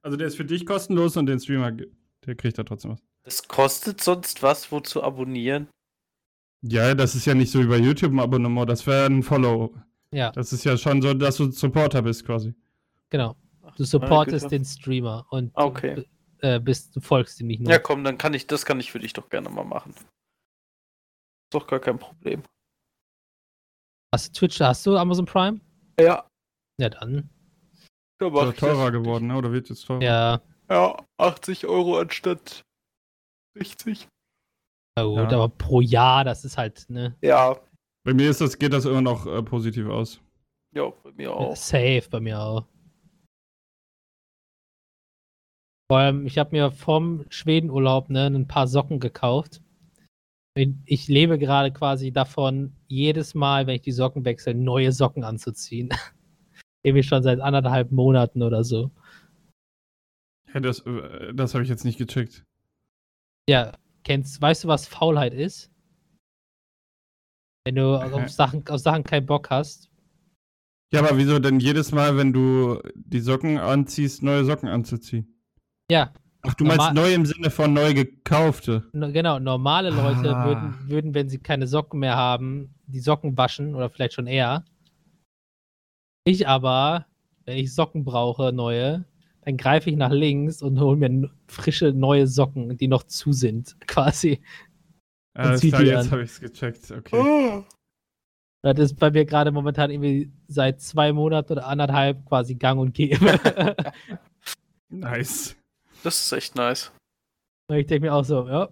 [0.01, 3.10] Also der ist für dich kostenlos und den Streamer, der kriegt da trotzdem was.
[3.23, 5.67] Das kostet sonst was, wo zu abonnieren?
[6.63, 9.73] Ja, das ist ja nicht so wie bei YouTube ein Abonnement, das wäre ein Follow.
[10.13, 12.53] ja, Das ist ja schon so, dass du Supporter bist quasi.
[13.09, 13.35] genau.
[13.77, 15.95] Du supportest den Streamer und okay.
[15.95, 16.05] du,
[16.39, 17.71] äh, bist, du folgst ihm nicht nur.
[17.71, 19.93] Ja, komm, dann kann ich, das kann ich für dich doch gerne mal machen.
[19.93, 22.43] Ist doch gar kein Problem.
[24.13, 25.61] Hast du Twitch, hast du Amazon Prime?
[25.97, 26.27] Ja.
[26.79, 27.29] Ja, dann.
[28.17, 29.37] Da Ist doch teurer geworden, ne?
[29.37, 30.01] Oder wird jetzt teurer?
[30.01, 32.61] Ja, Ja, 80 Euro anstatt
[33.55, 34.07] 60.
[34.97, 35.23] na gut, Ja.
[35.29, 37.15] aber pro Jahr, das ist halt, ne?
[37.21, 37.59] Ja,
[38.03, 40.19] Bei mir ist das, geht das immer noch äh, positiv aus.
[40.75, 41.55] ja, bei mir auch.
[41.55, 42.65] Safe bei mir auch.
[45.89, 49.61] Vor allem, ich habe mir vom Schwedenurlaub ne, ein paar Socken gekauft.
[50.85, 55.89] Ich lebe gerade quasi davon, jedes Mal, wenn ich die Socken wechsle, neue Socken anzuziehen.
[56.83, 58.91] Irgendwie schon seit anderthalb Monaten oder so.
[60.53, 62.43] Ja, das äh, das habe ich jetzt nicht gecheckt.
[63.49, 63.73] Ja,
[64.03, 65.71] kennst, weißt du, was Faulheit ist?
[67.65, 68.13] Wenn du Äh.
[68.13, 69.89] auf Sachen, auf Sachen keinen Bock hast.
[70.93, 75.41] Ja, aber wieso denn jedes Mal, wenn du die Socken anziehst, neue Socken anzuziehen?
[75.89, 76.13] Ja,
[76.43, 78.89] Ach, du meinst neu im Sinne von neu gekaufte.
[78.93, 80.43] No, genau, normale Leute Ah.
[80.43, 84.65] würden, würden, wenn sie keine Socken mehr haben, die Socken waschen oder vielleicht schon eher.
[86.25, 87.05] Ich aber,
[87.45, 89.05] wenn ich Socken brauche, neue,
[89.41, 93.75] dann greife ich nach links und hole mir frische neue Socken, die noch zu sind,
[93.87, 94.41] quasi.
[95.33, 96.91] Alles zieh klar, jetzt habe ich es gecheckt.
[96.91, 97.15] Okay.
[97.15, 97.63] Oh.
[98.63, 102.93] Das ist bei mir gerade momentan irgendwie seit zwei Monaten oder anderthalb quasi gang und
[102.93, 103.39] gäbe.
[104.93, 105.55] Nice.
[106.03, 106.91] Das ist echt nice.
[107.69, 108.69] und ich denke mir auch so, ja,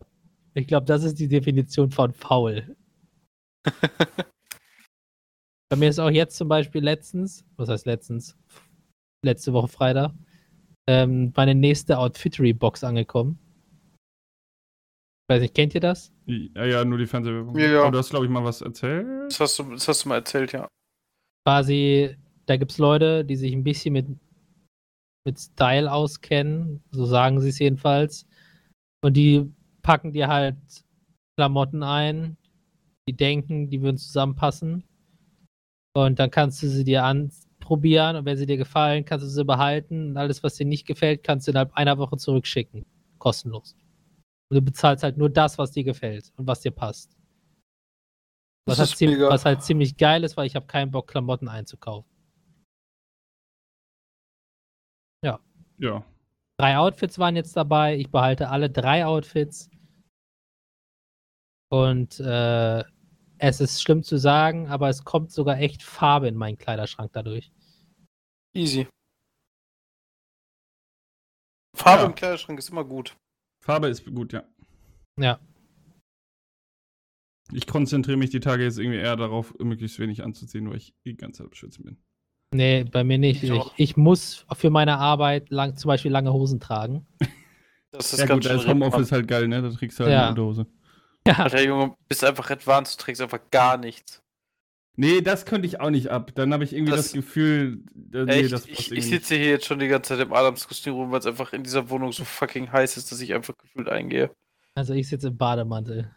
[0.54, 2.76] ich glaube, das ist die Definition von faul.
[5.70, 8.36] Bei mir ist auch jetzt zum Beispiel letztens, was heißt letztens?
[9.24, 10.12] Letzte Woche Freitag,
[10.90, 13.38] ähm, meine nächste Outfittery-Box angekommen.
[15.30, 16.12] Weiß nicht, kennt ihr das?
[16.26, 17.56] Ja, ja, nur die Fernsehwerbung.
[17.60, 17.82] Ja, ja.
[17.84, 19.06] Aber du hast, glaube ich, mal was erzählt.
[19.30, 20.68] Das hast, du, das hast du mal erzählt, ja.
[21.48, 22.18] Quasi,
[22.48, 24.08] Da gibt es Leute, die sich ein bisschen mit,
[25.28, 28.26] mit Style auskennen, so sagen sie es jedenfalls.
[29.04, 29.48] Und die
[29.84, 30.58] packen dir halt
[31.38, 32.36] Klamotten ein,
[33.08, 34.84] die denken, die würden zusammenpassen.
[35.96, 37.04] Und dann kannst du sie dir
[37.70, 40.10] anprobieren und wenn sie dir gefallen, kannst du sie behalten.
[40.12, 42.86] Und alles, was dir nicht gefällt, kannst du innerhalb einer Woche zurückschicken.
[43.20, 43.76] Kostenlos.
[44.50, 47.16] Und du bezahlst halt nur das, was dir gefällt und was dir passt.
[48.68, 49.30] Was, halt, ist ziem- mega.
[49.30, 52.10] was halt ziemlich geil ist, weil ich habe keinen Bock, Klamotten einzukaufen.
[55.24, 55.40] Ja.
[56.60, 57.96] Drei Outfits waren jetzt dabei.
[57.98, 59.70] Ich behalte alle drei Outfits.
[61.72, 62.84] Und äh,
[63.38, 67.54] es ist schlimm zu sagen, aber es kommt sogar echt Farbe in meinen Kleiderschrank dadurch.
[68.54, 68.88] Easy.
[71.76, 72.08] Farbe Ja.
[72.10, 73.16] im Kleiderschrank ist immer gut.
[73.64, 74.44] Farbe ist gut, ja.
[75.20, 75.40] Ja.
[77.52, 81.16] Ich konzentriere mich die Tage jetzt irgendwie eher darauf, möglichst wenig anzuziehen, weil ich die
[81.16, 81.98] ganze Zeit Schwitzen bin.
[82.54, 83.44] Nee, bei mir nicht.
[83.44, 87.08] Ich Ich, ich muss für meine Arbeit lang, zum Beispiel lange Hosen tragen.
[87.92, 89.64] Das ist Ja ganz gut, da ist Homeoffice halt geil, ne?
[89.64, 90.20] Da trägst du halt Ja.
[90.22, 90.68] eine Unterhose.
[91.26, 94.22] Ja, Alter Junge, bist einfach advanced, du trägst einfach gar nichts.
[95.00, 96.32] Nee, das könnte ich auch nicht ab.
[96.36, 99.36] Dann habe ich irgendwie das, Das- Gefühl, äh, nee, Echt, das passt ich, ich sitze
[99.36, 102.12] hier jetzt schon die ganze Zeit im Adamskostüm rum, weil es einfach in dieser Wohnung
[102.12, 104.30] so fucking heiß ist, dass ich einfach gefühlt eingehe.
[104.76, 106.14] also ich sitze im Bademantel.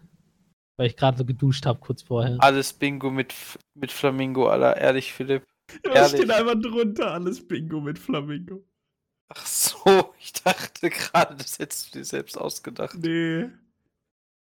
[0.76, 2.37] Weil ich gerade so geduscht habe kurz vorher.
[2.41, 3.33] Alles Bingo mit,
[3.74, 5.45] mit Flamingo, aller ehrlich, Philipp.
[5.85, 6.18] Da ehrlich.
[6.20, 8.64] steht einfach drunter alles Bingo mit Flamingo.
[9.28, 12.97] Ach so, ich dachte gerade, das hättest du dir selbst ausgedacht.
[13.01, 13.49] Nee.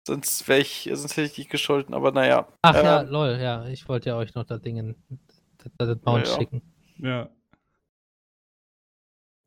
[0.08, 2.48] Sonst wäre ich, sonst hätte ich dich gescholten, aber naja.
[2.64, 3.66] Ach ja, Ähm, lol, ja.
[3.68, 4.96] Ich wollte ja euch noch das Ding,
[5.58, 6.40] das, das Mount Ja, ja.
[6.40, 6.62] schicken.
[6.98, 7.30] Ja.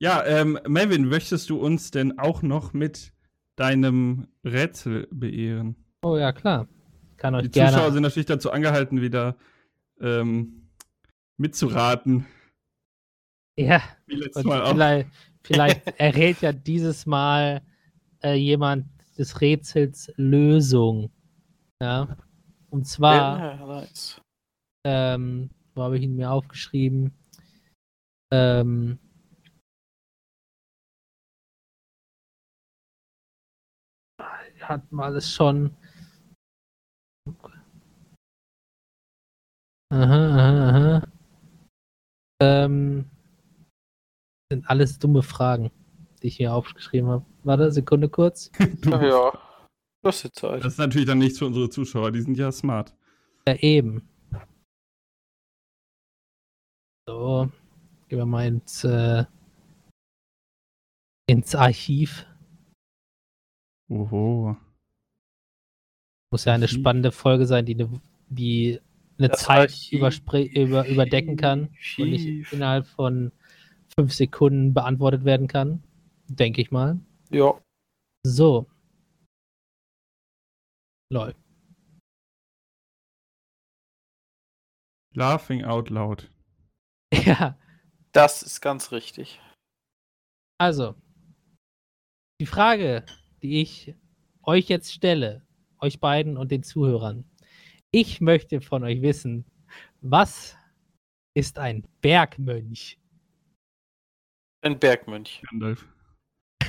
[0.00, 3.12] Ja, ähm, Melvin, möchtest du uns denn auch noch mit
[3.56, 5.76] deinem Rätsel beehren?
[6.02, 6.68] Oh ja, klar.
[7.16, 7.72] Kann euch Die gerne.
[7.72, 9.36] Zuschauer sind natürlich dazu angehalten, wieder
[10.00, 10.68] ähm,
[11.36, 12.26] mitzuraten.
[13.56, 14.72] ja, Wie letztes Mal auch.
[14.72, 15.08] vielleicht,
[15.42, 17.62] vielleicht errät ja dieses Mal
[18.22, 18.86] äh, jemand
[19.18, 21.10] des Rätsels Lösung.
[21.80, 22.16] Ja.
[22.70, 24.20] Und zwar, ja, nice.
[24.86, 27.12] ähm, wo habe ich ihn mir aufgeschrieben?
[28.32, 28.98] Ähm,
[34.60, 35.76] hatten wir alles schon.
[39.92, 41.08] Aha, aha, aha.
[42.42, 43.10] Ähm,
[44.50, 45.70] sind alles dumme Fragen,
[46.24, 47.26] die ich hier aufgeschrieben habe.
[47.42, 48.50] Warte, Sekunde kurz.
[48.86, 49.38] Ja,
[50.02, 50.64] hast jetzt Zeit.
[50.64, 52.94] Das ist natürlich dann nichts für unsere Zuschauer, die sind ja smart.
[53.46, 54.08] Ja, eben.
[57.06, 57.50] So,
[58.08, 59.24] gehen wir mal ins, äh,
[61.26, 62.26] ins Archiv.
[63.90, 64.56] Oho.
[66.32, 66.80] Muss ja eine Archiv.
[66.80, 68.00] spannende Folge sein, die eine,
[68.30, 68.80] die
[69.18, 70.54] eine Das Zeit Archiv.
[70.54, 71.68] über, überdecken kann
[71.98, 72.52] und nicht Archiv.
[72.54, 73.30] innerhalb von
[73.94, 75.82] fünf Sekunden beantwortet werden kann.
[76.36, 76.98] Denke ich mal.
[77.30, 77.60] Ja.
[78.26, 78.66] So.
[81.12, 81.34] Lol.
[85.14, 86.30] Laughing out loud.
[87.14, 87.56] Ja,
[88.12, 89.40] Das ist ganz richtig.
[90.58, 90.94] also.
[92.40, 93.06] Die Frage,
[93.42, 93.94] die ich
[94.42, 95.46] euch jetzt stelle,
[95.78, 97.24] euch beiden und den Zuhörern.
[97.92, 99.44] Ich möchte von euch wissen,
[100.00, 100.56] was
[101.36, 102.98] ist ein Bergmönch?
[104.62, 105.40] Ein Bergmönch.
[105.48, 105.86] Gandalf.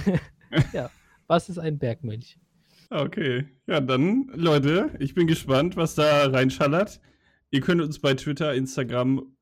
[1.27, 2.37] Was ist ein Bergmönch?
[2.89, 3.45] Okay.
[3.67, 7.01] Ja, dann, Leute, ich bin gespannt, was da reinschallert.
[7.49, 9.35] Ihr könnt uns bei Twitter, Instagram.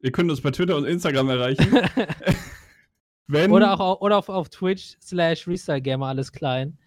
[0.00, 1.66] Ihr könnt uns bei Twitter und Instagram erreichen.
[3.26, 5.46] Wenn, oder auch au- oder auf, auf Twitch slash
[5.82, 6.78] Gamer alles klein.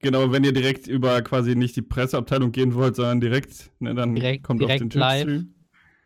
[0.00, 4.14] Genau, wenn ihr direkt über quasi nicht die Presseabteilung gehen wollt, sondern direkt, ne, dann
[4.14, 5.42] Direkt- kommt auf direkt den live.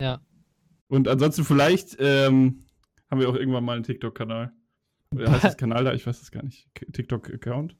[0.01, 0.23] Ja.
[0.89, 2.65] Und ansonsten vielleicht ähm,
[3.11, 4.53] haben wir auch irgendwann mal einen TikTok-Kanal.
[5.13, 5.93] Oder heißt das Kanal da?
[5.93, 6.69] Ich weiß es gar nicht.
[6.75, 7.77] K- TikTok-Account.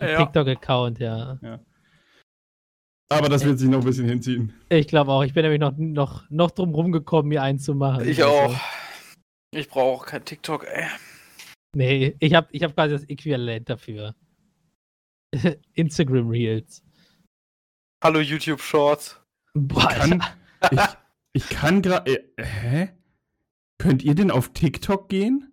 [0.00, 0.24] Ja.
[0.24, 1.38] TikTok-Account, ja.
[3.08, 4.52] Aber das wird sich noch ein bisschen hinziehen.
[4.68, 5.24] Ich glaube auch.
[5.24, 8.08] Ich bin nämlich noch, noch, noch drum rumgekommen, mir einen zu machen.
[8.08, 8.60] Ich Also, auch.
[9.52, 10.86] Ich brauche auch kein TikTok, ey.
[11.74, 14.14] Nee, ich habe ich hab quasi das Äquivalent dafür.
[15.74, 16.82] Instagram Reels.
[18.02, 19.20] Hallo YouTube Shorts.
[19.54, 20.22] Boah, Kann,
[20.70, 20.80] ich,
[21.32, 22.10] ich kann gerade.
[22.36, 22.88] Äh, hä?
[23.78, 25.49] Könnt ihr denn auf TikTok gehen?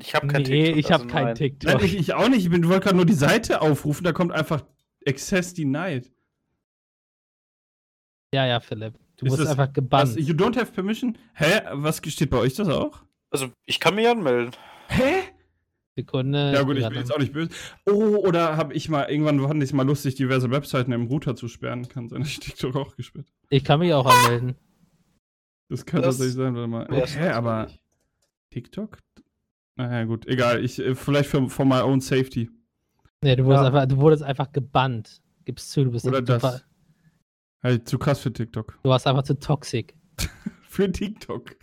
[0.00, 0.78] Ich habe kein nee, TikTok.
[0.78, 1.34] ich habe also kein nein.
[1.34, 1.72] TikTok.
[1.74, 2.44] Nein, ich, ich auch nicht.
[2.44, 4.04] Ich bin- wollte gerade nur die Seite aufrufen.
[4.04, 4.64] Da kommt einfach
[5.06, 6.10] Access Denied.
[8.34, 8.94] Ja, ja, Philipp.
[9.16, 10.16] Du Ist musst das- einfach Was, gebannt.
[10.16, 11.16] you don't have permission?
[11.34, 11.60] Hä?
[11.72, 13.02] Was steht bei euch das auch?
[13.30, 14.52] Also, ich kann mich anmelden.
[14.88, 15.22] Hä?
[15.94, 16.52] Sekunde.
[16.52, 17.50] Ja gut, ich bin jetzt auch nicht böse.
[17.86, 21.36] Oh, oder habe ich mal, irgendwann fand ich es mal lustig, diverse Webseiten im Router
[21.36, 21.88] zu sperren.
[21.88, 24.56] Kann sein, dass ich TikTok auch gesperrt ich kann mich auch anmelden.
[25.70, 26.86] Das kann Das tatsächlich sein, warte mal.
[26.90, 27.80] Hä, aber natürlich.
[28.50, 28.98] TikTok?
[29.76, 30.64] Naja, gut, egal.
[30.64, 32.50] Ich, äh, vielleicht für, for my own safety.
[33.22, 33.66] Nee, du wurdest, Ja.
[33.68, 35.22] einfach, du wurdest einfach gebannt.
[35.44, 36.42] Gibst zu, du bist Oder das.
[36.42, 36.60] war-
[37.62, 38.78] Halt, zu krass für TikTok.
[38.82, 39.94] du warst einfach zu toxic.
[40.68, 41.56] Für TikTok.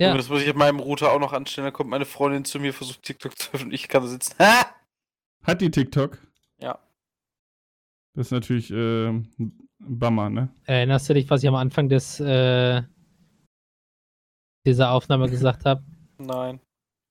[0.00, 0.16] Ja.
[0.16, 1.64] Das muss ich auf meinem Router auch noch anstellen.
[1.66, 3.72] Dann kommt meine Freundin zu mir, versucht TikTok zu öffnen.
[3.72, 4.34] Ich kann da sitzen.
[4.38, 4.66] Ha!
[5.42, 6.18] Hat die TikTok?
[6.60, 6.78] Ja.
[8.14, 10.48] Das ist natürlich äh, ein Bummer, ne?
[10.66, 12.82] Erinnerst du dich, was ich am Anfang des äh,
[14.64, 15.82] dieser Aufnahme gesagt habe?
[16.18, 16.60] Nein.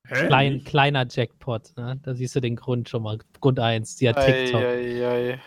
[0.07, 1.73] Klein, kleiner Jackpot.
[1.77, 1.99] Ne?
[2.03, 3.17] Da siehst du den Grund schon mal.
[3.39, 4.61] Grund 1, die hat TikTok.
[4.61, 5.39] Ei, ei, ei.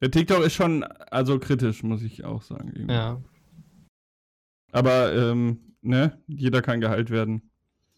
[0.00, 2.72] Der TikTok ist schon, also kritisch, muss ich auch sagen.
[2.74, 2.94] irgendwie.
[2.94, 3.20] Ja.
[4.72, 7.42] Aber, ähm, ne, jeder kann geheilt werden.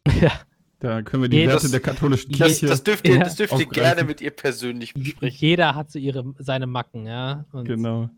[0.21, 0.33] ja.
[0.81, 2.67] Da können wir die Jedes- Werte der katholischen Das, Kirche.
[2.67, 3.21] das dürft ihr, Ja.
[3.21, 5.39] das dürft ihr gerne mit ihr persönlich besprechen.
[5.39, 7.45] Jeder hat so ihre, seine Macken, ja.
[7.53, 8.11] Und genau.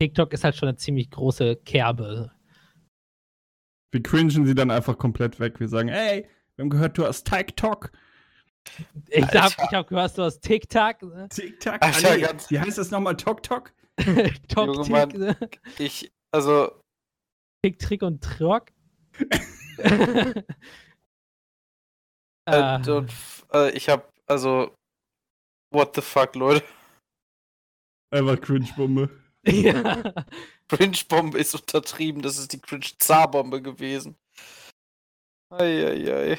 [0.00, 2.30] TikTok ist halt schon eine ziemlich große Kerbe.
[3.94, 5.60] Wir cringen sie dann einfach komplett weg.
[5.60, 7.92] Wir sagen, ey, wir haben gehört, du hast TikTok.
[9.08, 9.42] Ich Alter.
[9.44, 11.00] hab, ich hab gehört, du hast TikTok.
[11.02, 11.28] Ne?
[11.28, 11.74] TikTok?
[11.80, 13.16] Alter, Ah, nee, ganz- Wie heißt das nochmal?
[13.16, 13.72] Tok Tok?
[14.04, 15.08] Junge Tick, Mann.
[15.10, 15.36] ne?
[15.78, 16.72] Ich, also,
[17.62, 18.72] Tick, Trick und Trock.
[19.78, 20.42] äh,
[22.46, 23.12] Ah, und,
[23.52, 24.74] äh, ich hab, also,
[25.72, 26.64] what the fuck, Leute.
[28.12, 29.08] Einfach Cringe-Bombe.
[29.46, 30.02] ja.
[30.68, 32.22] Cringe-Bombe ist untertrieben.
[32.22, 34.16] Das ist die Cringe-Zar-Bombe gewesen.
[35.50, 36.38] Eieiei.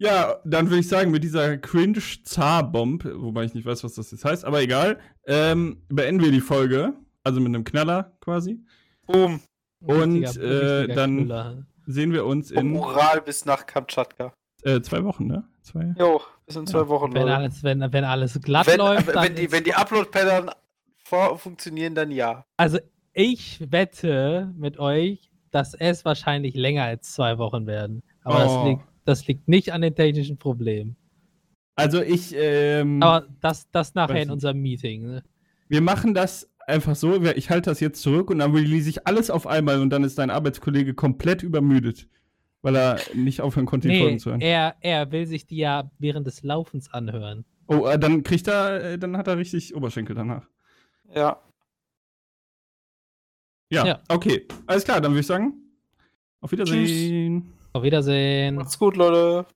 [0.00, 4.24] Ja, dann würde ich sagen, mit dieser Cringe-Zar-Bomb, wobei ich nicht weiß, was das jetzt
[4.24, 6.94] heißt, aber egal, ähm, beenden wir die Folge.
[7.24, 8.64] Also mit einem Knaller quasi.
[9.06, 9.40] Boom.
[9.80, 11.66] Und, Richtiger- äh, richtiger dann- Knüller.
[11.90, 14.32] Sehen wir uns Vom in Ural bis nach Kamtschatka.
[14.62, 15.48] äh, zwei Wochen, ne?
[15.62, 15.94] Zwei.
[15.98, 19.24] Jo, bis in zwei Ja, Wochen, Wenn alles, wenn, wenn alles glatt Wenn, läuft, dann
[19.24, 20.50] wenn die, ist- wenn die Upload-Pattern
[21.38, 22.44] funktionieren, dann ja.
[22.58, 22.78] Also
[23.18, 28.02] ich wette mit euch, dass es wahrscheinlich länger als zwei Wochen werden.
[28.22, 28.38] Aber Oh.
[28.44, 30.96] das, liegt, das liegt nicht an den technischen Problemen.
[31.74, 35.02] Also ich, ähm, Aber das, das nachher in unserem Meeting.
[35.06, 35.22] Ne?
[35.68, 39.30] wir machen das einfach so, ich halte das jetzt zurück und dann release ich alles
[39.30, 42.08] auf einmal und dann ist dein Arbeitskollege komplett übermüdet,
[42.62, 44.40] weil er nicht aufhören konnte, die Nee, Folgen zu hören.
[44.40, 47.44] er, er will sich die ja während des Laufens anhören.
[47.66, 50.46] Oh, äh, dann kriegt er, äh, dann hat er richtig Oberschenkel danach.
[51.14, 51.40] Ja.
[53.70, 54.02] Ja, Ja.
[54.08, 54.46] okay.
[54.66, 55.52] Alles klar, dann würde ich sagen,
[56.40, 57.52] auf Wiedersehen.
[57.72, 58.54] Auf Wiedersehen.
[58.56, 59.46] Macht's gut, Leute.